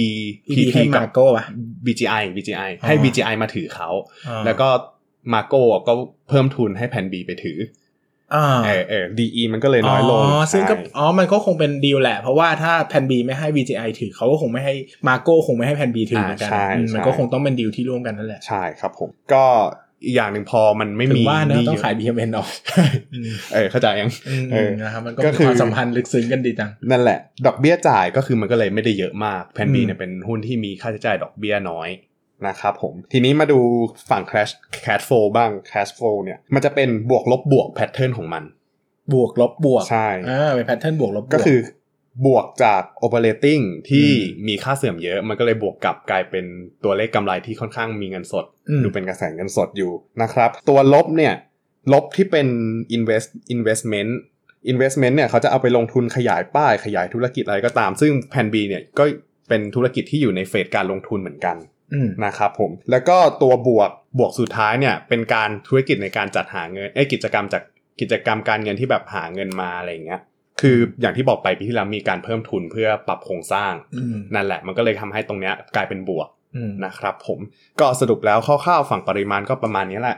[0.54, 1.46] พีให้มาโก้อะ
[1.86, 3.90] BGI BGI ให้อ๋อ BGI มาถือเขา
[4.28, 4.70] อ่าแล้วก็
[5.34, 5.94] มาโก้ก็
[6.30, 7.60] เพิ่มทุนให้แผ่น B ไปถือ
[8.36, 14.74] อ่าเออเออ DE มันก็เลยน้อยลงอ๋อซึ่งก็ใช่อ๋อมันก็คงเป็นดีลแหละ เพราะว่าถ้าแผ่น B ไม่ให้ VGI ถือเขาก็คงไม่ให้
[15.08, 19.46] มาโก้คงไม่ให้แผ่น B ถือเหมือนกันอ่าใช่อืมมันใช่ก็คงต้องเป็นดีลที่ร่วมกันนั่นแหละใช่ครับผมก็
[20.06, 22.50] อีกอย่างหนึ่งพอมันไม่ถึมีงว่าเนอะหนี้ต้องเยขาย BMN ออก
[23.14, 31.90] อืมเออเข้าใจยังอืมเออนะครับมันก็ก็มีคือความสัมพันธ์ลึกซึ้งกันดีจัง นั่นแหละ ดอกเบี้ยจ่ายก็คือมันก็เลยไม่ได้เยอะมากแผ่น B อืมเนี่ยเป็นหุ้นที่มีค่าใช้จ่ายดอกเบี้ยน้อย
[32.48, 33.60] นะครับผม ทีนี้มาดู
[34.10, 34.52] ฝั่ง cash
[34.86, 38.44] cash flow บ้าง cash flow เนี่ยมันจะเป็นบวกลบบวกแพทเทิร์นของมัน
[39.14, 41.60] บวกลบบวกใช่อ่าเป็นแพทเทิร์นบวกลบบวกก็คือ
[42.26, 44.10] บวกจาก operating ที่
[44.48, 46.46] มีค่าเสื่อมเยอะ มันก็เลยบวกกลับกลายเป็น
[46.84, 48.46] ตัวเลขกำไรที่ค่อนข้างมีเงินสด
[48.78, 49.92] มดูเป็นกระแสเงินสดอยู่
[50.22, 51.34] นะครับ ตัวลบเนี่ย
[51.94, 52.48] ลบที่เป็น
[52.96, 54.12] invest investment
[54.72, 59.04] investment เนี่ยเขาจะเอาไปลงทุนขยายป้ายขยายธุรกิจอะไรก็ตาม ซึ่งแพน B เนี่ยก็
[59.50, 61.56] เป็นธุรกิจที่อยู่ในเฟสการลงทุนเหมือนกัน
[61.94, 63.90] อืมนะครับผม แล้วก็ตัวบวก
[64.20, 67.64] บวกสุดท้ายเนี่ยเป็นการธุรกิจในการจัดหาเงินเอ้ยกิจกรรมจาก
[68.02, 70.22] กิจกรรมการเงินที่แบบหาเงินมาอะไรอย่างเงี้ย
[70.62, 77.40] คืออย่างที่บอกไปปีที่แล้วมีการเพิ่มทุนเพื่อปรับโครงสร้างอืมนั่นแหละมันก็เลยทำให้ตรงเนี้ยกลายเป็นบวกอืมนะครับ ผม
[77.80, 80.18] ก็สรุปแล้วคร่าวๆฝั่งปริมาณก็ประมาณนี้แหละ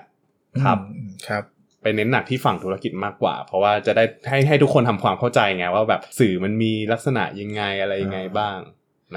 [0.63, 1.43] ครับอืมครับ
[1.81, 8.57] ไปเน้นหนักที่ฝั่งธุรกิจมากกว่า เพราะว่าจะได้ให้ให้ทุกคนทำความเข้าใจไงว่าแบบสื่อมันมีลักษณะยังไงอะไรยังไงบ้าง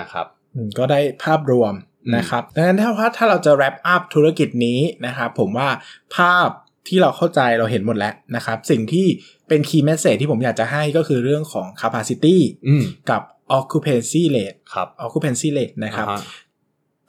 [0.01, 1.75] นะครับอืมก็ได้ภาพรวม
[2.07, 5.69] อืมนะครับดังนั้นถ้าว่าถ้าเราจะ wrap up ธุรกิจนี้นะครับผมว่า
[6.17, 6.49] ภาพ
[6.89, 9.07] ที่เราเข้าใจเราเห็นหมดแล้วนะครับ สิ่งที่
[9.49, 12.37] เป็น key message ที่ผมอยากจะให้ก็คือเรื่องของ capacity
[12.69, 13.23] อืมกับ
[13.59, 16.27] occupancy rate ครับ occupancy rate นะครับอ่าฮ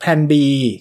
[0.01, 0.33] แผน B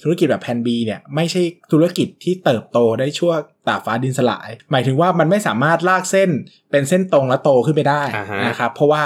[0.02, 1.42] ธุรกิจแบบแผน B เนี่ยไม่ใช่
[1.72, 3.32] ธุรกิจที่เติบโตได้ชั่ว
[3.68, 6.30] ตากฟ้าดินสลาย หมายถึงว่ามันไม่สามารถลากเส้น
[6.70, 9.02] เป็นเส้นตรงและโตขึ้นไปได้อ่าฮะนะครับเพราะว่า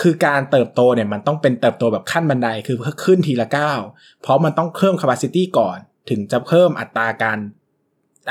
[0.00, 3.80] คือการเติบโตเนี่ยมันต้องเป็นเติบโตแบบขั้นบันไดคือขึ้นทีละก้าว
[4.22, 5.78] เพราะมันต้องเพิ่ม capacity ก่อน
[6.10, 7.38] ถึงจะเพิ่มอัตราการ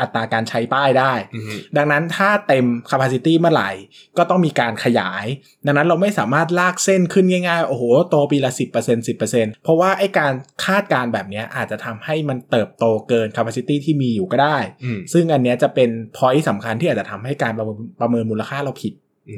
[0.01, 1.43] อัตราการใช้ป้ายได้อืม
[1.77, 3.71] ดังนั้นถ้าเต็ม capacity เมื่อไหร่
[4.17, 5.25] ก็ต้องมีการขยาย
[5.65, 10.33] ดังนั้นเราไม่สามารถลากเส้นขึ้นง่ายๆ โอ้โห โตปีละ 10% 10%เพราะว่าไอ้การ
[10.65, 18.93] คาดการณ์แบบเนี้ยอาจจะทำให้มันเติบโตเกิน capacity ที่มีอยู่ก็ได้อืมซึ่งอันเนี้ยจะเป็น point สำคัญที่อาจจะทำให้การประเมินประเมินมูลค่าเราผิด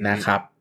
[0.09, 0.54] นะครับอืม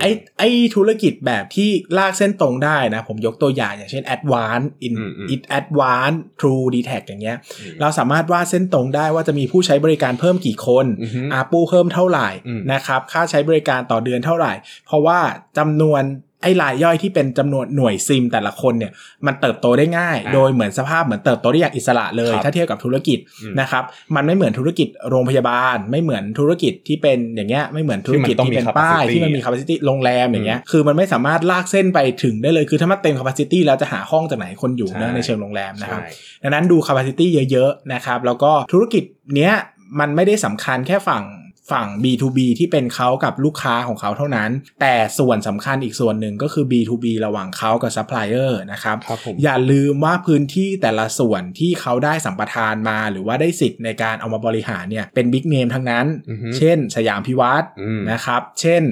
[0.00, 14.52] ไอ้ไอ้ธุรกิจแบบที่ลากเส้นตรงได้นะ ผมยกตัวอย่างอย่างเช่น Advance in อืมอืม it Advance True d t a c อย่างเงี้ยอืมเราสามารถวาดเส้นตรงได้ว่าจะมีผู้ใช้บริการเพิ่มกี่คนอือฮึอาปูเพิ่มเท่าไหร่อืมนะครับ ค่าใช้บริการต่อเดือนเท่าไหร่
[14.86, 15.18] เพราะว่า
[15.58, 16.02] จำนวน
[16.42, 18.92] ไอ้รายย่อยที่เป็นจำนวนหน่วยซิมแต่ละคนเนี่ย
[19.26, 23.82] มันเติบโตได้ง่ายอ่าโดยเหมือนสภาพเหมือนเติบโตได้อย่างอิสระเลยครับถ้าเทียบกับธุรกิจอืมนะครับ
[24.16, 36.10] มันไม่เหมือนธุรกิจโรงพยาบาล ไม่เหมือนธุรกิจที่เป็นอย่างเงี้ยไม่เหมือนธุรกิจที่มันต้องที่เป็นมีป้าย capacity ที่มันมี capacity โรงแรมอย่างเงี้ยคือมันไม่สามารถลากเส้นไปถึงได้เลยคือถ้ามันเต็ม capacity แล้วจะหาห้องจากไหนคนอยู่ใช่นะในเชิงโรงแรมนะครับใช่
[36.42, 39.04] ดังนั้นดู capacity เยอะๆนะครับแล้วก็ธุรกิจ
[39.36, 39.54] เนี้ย
[40.00, 41.22] มันไม่ได้สำคัญแค่ฝั่ง
[41.70, 44.50] ฝั่ง B2B ที่เป็นเขากับลูกค้าของเขาเท่านั้น
[44.80, 58.82] แต่ส่วนสำคัญอีกส่วนหนึ่งก็คือ B2B ระหว่างเขากับซัพพลายเออร์นะครับครับผมอย่าลืมว่าพื้นที่แต่ละส่วนที่เขาได้สัมปทานมา หรือว่าได้สิทธิ์ในการเอามาบริหารเนี่ยเป็น big name ทั้งนั้นอือฮึเช่น สยามพิวัตรอืมนะครับ เช่น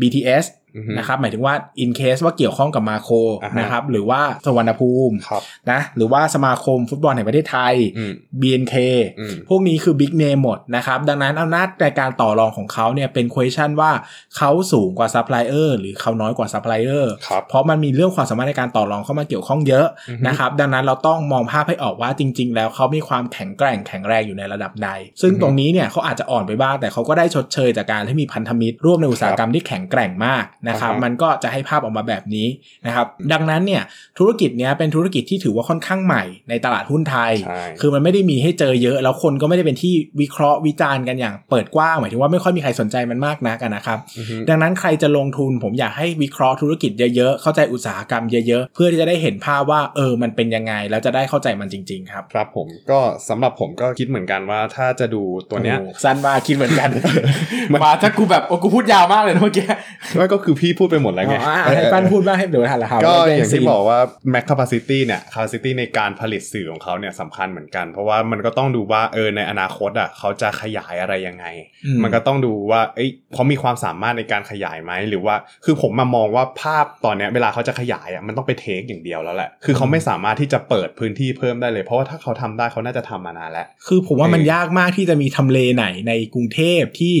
[0.00, 0.65] BTS อือฮึ
[0.98, 8.74] นะครับหมายถึงว่า in case ว่าเกี่ยวข้องกับมาโครอ่าฮะนะครับหรือว่าสุวรรณภูมิครับนะหรือว่าสมาคมฟุตบอลแห่งประเทศไทยอืม BNK
[9.18, 13.90] อืมพวกนี้คือ big name หมดนะครับดังนั้นอำนาจในการต่อรองของเขาเนี่ยเป็น question ว่า
[14.36, 32.46] เขาสูงกว่าซัพพลายเออร์หรือเขาน้อยกว่าซัพพลายเออร์ครับเพราะมันมีเรื่องความสามารถในการต่อรองเข้ามาเกี่ยวข้องเยอะอือฮึนะครับดังนั้นเราต้องมองภาพให้ออกว่าจริง ๆ แล้วเขามีความแข็งแกร่งแข็งแรงอยู่ในระดับใด ซึ่งอือฮึตรงนี้เนี่ยเขาอาจจะอ่อนไปบ้างแต่เขาก็ได้ชดเชยจากการที่มีพันธมิตรร่วมในอุตสาหกรรมที่แข็งแกร่งมากนะครับอ่าฮะมันก็จะให้ภาพออกมาแบบนี้
[32.86, 33.82] นะครับดังนั้นเนี่ย
[34.18, 56.90] ธุรกิจเนี้ยเป็นธุรกิจที่ถือว่าค่อนข้างใหม่ในตลาดหุ้นไทยใช่คือมันไม่ได้มีให้เจอเยอะ แล้วคนก็ไม่ได้เป็นที่วิเคราะห์วิจารณ์กันอย่างเปิดกว้างหมายถึงว่าไม่ค่อยมีใครสนใจมันมากนักอะนะครับอือฮึดังนั้นใครจะลงทุนผมอยากให้วิเคราะห์ธุรกิจเยอะๆเข้าใจอุตสาหกรรมเยอะๆเพื่อที่จะได้เห็นภาพว่าเออมันเป็นยังไงแล้วจะได้เข้าใจมันจริง ๆ ครับครับผมก็สำหรับผมก็คิดเหมือนกันว่าถ้าจะดูตัวเนี้ยโอ้โหสั้นมากคิดเหมือนกัน
[57.72, 59.66] มันมาถ้ากูแบบโอ้กูพูดยาวมากเลยนะเมื่อกี้
[60.16, 63.98] ไม่ก็คือพี่พูดไปหมดแล้วไงอ๋ออะให้ปั้นพูดบ้างให้เดี๋ยวทันละครับก็ได้อย่างที่ซีนบอกว่า
[64.32, 71.44] Mac Capacity เนี่ย Capacity ในการผลิตสื่อของเขาเนี่ยสำคัญเหมือนกัน เพราะว่ามันก็ต้องดูว่าเออในอนาคตอะเขาจะขยายอะไรยังไง
[71.86, 75.34] อืมมันก็ต้องดูว่าเอ้ยเขามีความสามารถในการขยายไหมหรือว่า
[75.64, 87.14] คือผมมามองว่าภาพตอนเนี้ยเวลาเขาจะขยายอะมันต้องไปเทคอย่างเดียวแล้วแหละคือเขาไม่สามารถที่จะเปิดพื้นที่เพิ่มได้เลย เพราะว่าถ้าเขาทำได้เขาน่าจะทำมานานแล้วคือผมว่ามันเออยากมากที่จะมีทำเลไหนในกรุงเทพที่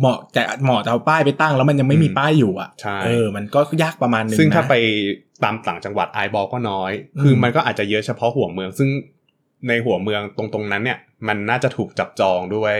[0.00, 4.74] เหมาะจะเหมาะจะเอาป้ายไปตั้งแล้วมันยังไม่มีป้ายอยู่อะใช่เออมันก็ยากประมาณนึงซึ่งถ้านะไป
[5.44, 8.88] ตามต่างจังหวัดไอบอลก็น้อยอืมคือมันก็อาจจะเยอะเฉพาะหัวเมือง ซึ่ง
[9.68, 12.76] ในหัวเมืองตรงๆนั้นเนี่ย มันน่าจะถูกจับจองด้วย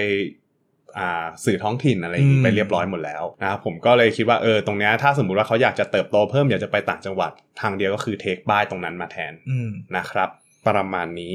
[0.98, 10.28] อ่าสื่อท้องถิ่นอะไรอย่างนี้ไปเรียบร้อยหมดแล้วนะครับผมก็เลยคิดว่าเออตรงเนี้ยถ้าสมมุติว่าเขาอยากจะเติบโตเพิ่มอยากจะไปต่างจังหวัดทางเดียวก็คือเทคบ้ายตรงนั้นมาแทนอืมนะครับ
[10.66, 11.34] ประมาณนี้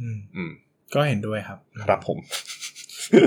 [0.00, 0.50] อืมอืม
[0.94, 2.18] ก็เห็นด้วยครับ ครับผม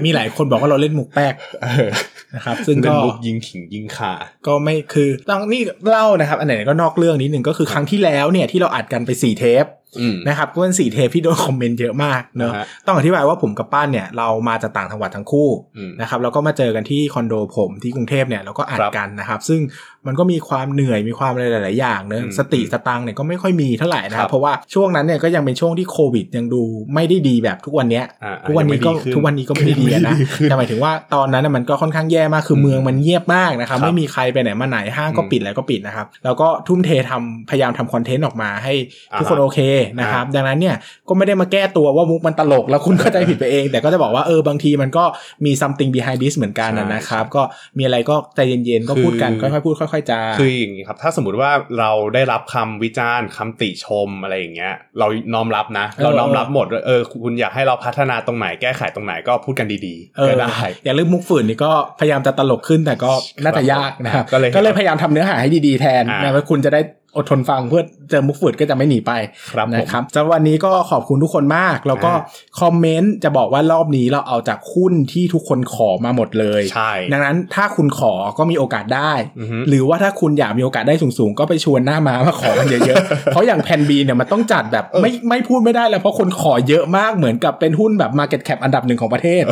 [0.05, 1.89] มีหลายคนบอกว่าเราเล่นมุกแป๊กเออ
[2.35, 4.13] นะครับ ซึ่งเล่ก็นมุกยิงขิงยิงขา
[4.47, 9.82] ก็ไม่คือต้องนี่เล่านะครับ อันไหนก็นอกเรื่องนิดหนึ่งก็คือครั้งที่แล้วเนี่ยที่เราอัดกันไปสี่เทปอืม
[10.27, 19.59] นะครับก็เป็นสี่เทปที่โดนคอมเมนต์เยอะมากเนอะอ่าฮะต้องอธิบายว่าผมกับป้านเนี่ยเรามาจากต่างจังหวัดทั้งคู่อืมนะครับแล้วก็มาเจอกันที่คอนโดผมที่กรุงเทพเนี่ยเราก็อัดครับกันนะครับ ซึ่ง
[20.07, 26.63] มันก็มีความเหนื่อยมีความอะไรหลาย ๆ อย่างเนอะอืมสติสตังค์เนี่ยก็ไม่ค่อยมีเท่าไหร่นะคครัรับบเพราะว่าช่วงนั้นเนี่ยก็ยังเป็นช่วงที่โควิดยังดู
[26.93, 38.73] ไม่ได้ดีแบบทุกวันเนี้ยอ่าทุกวันนี้ก็ยังไม่ดีขึ้นทุกวันนี้ก็ไม่ได้ดีอะนะไม่ดีขึ้นแต่หมายถึงว่าตอนนั้นน่ะมันก็ค่อนข้างแย่มากคือเมืองมันเงียบมากนะครับครับไม่มีใครไปไหนมาไหนห้างก็อืมปิดแล้วก็ปิดนะครับแล้วก็ทุ่มเททำพยายามทำคอนเทนต์ออกมาให้
[39.19, 39.59] ทุกคนอ่าฮะโอเค
[39.99, 40.75] นะครับ ดังนั้นเนี่ย
[41.07, 45.03] ก็ไม่ได้มาแก้ตัวว่ามุกมันตลกแล้วคุณเข้าใจผิดไปเอง แต่ก็จะบอกว่าเออบางทีมันก็
[45.45, 47.41] มี something behind this เหมือนกันนะใช่นะครับก็
[47.77, 63.11] มีอะไรก็ใจเย็นๆก็พูดกันคือค่อยๆพูดค่อยๆจาคืออย่างนี้ครับ ถ้าสมมติว่าเราได้รับคำวิจารณ์คำติชมอะไรอย่างเงี้ย เราน้อมรับนะเออเราน้อมรับหมดว่าเออคุณอยากให้เราพัฒนาตรงไหนแก้ไขตรงไหนก็พูดกันดีเอๆอก็ได้อย่างเรื่องมุกฝืนนี่ก็พยายามจะตลกขึ้นแต่ก็
[63.43, 66.81] น่าจะยากนะครับก็เลยก็เลยพยายามทำเนื้อหาให้ดีๆแทนอ่านะว่าคุณจะได้
[67.15, 69.11] อดทนฟังเพื่อเจอมุกฝืดก็จะไม่หนีไป
[69.53, 72.19] ครับผมนะครับสำหรับวันนี้ก็ขอบคุณทุกคนมาก แล้วก็อ่
[72.61, 89.43] คอมเมนต์จะบอกว่ารอบนี้เราเอาจากหุ้นที่ทุกคนขอมาหมดเลยใช่ดังนั้นถ้าคุณขอก็มีโอกาสได้อือฮึหรือว่าถ้าคุณอยากมีโอกาสได้สูงๆ ก็ไปชวนหน้ามามาขอกันเยอะๆ เพราะอย่างแพนบีเนี่ยมันต้องจัดแบบไม่ไม่พูดไม่ได้แล้วเพราะคนขอเยอะมากเหมือนกับเป็นหุ้นแบบ Market Cap อันดับหนึ่งของประเทศ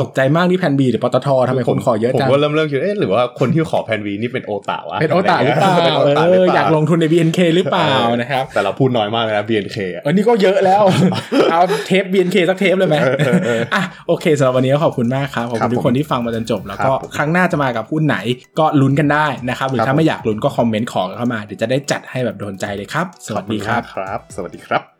[0.00, 10.82] ตกใจมากที่แพนบีหรือปตททำไมคนขอเยอะผมจังก็เริ่มเริ่มคิดเอ๊ะหรือว่าคนที่ขอแพนวีนี่เป็นโอตาวะเป็นโอตาหรือเปล่าเป็นโอตาหเอรืออเปล่าอยากลงทุนใน BNK หรือเปล่านะครับ แต่เราพูดน้อยมากเลยนะ BNK อะเออนี่ก็เยอะแล้ว
[11.50, 12.96] เอาเทป BNK สักเทปเลยไหม
[13.74, 18.16] อะโอเคสำหรับวันนี้ก็ขอบคุณมากครับ ขอบครัคุบณทุกคนที่ฟังมาจนจบ แล้วก็ครับผมครั้งหน้าจะมากับหุ้นไหน
[18.58, 24.99] ก็ลุ้นกันได้นะครับ หรือครับถ้าไม่อยากลุ้นก็คอมเมนต์ขอกันเข้ามาเดี๋ยวจะได้จัดให้แบบโดนใจเลยครับ สวัสดีครับขอณมากครับสวัสดีครับ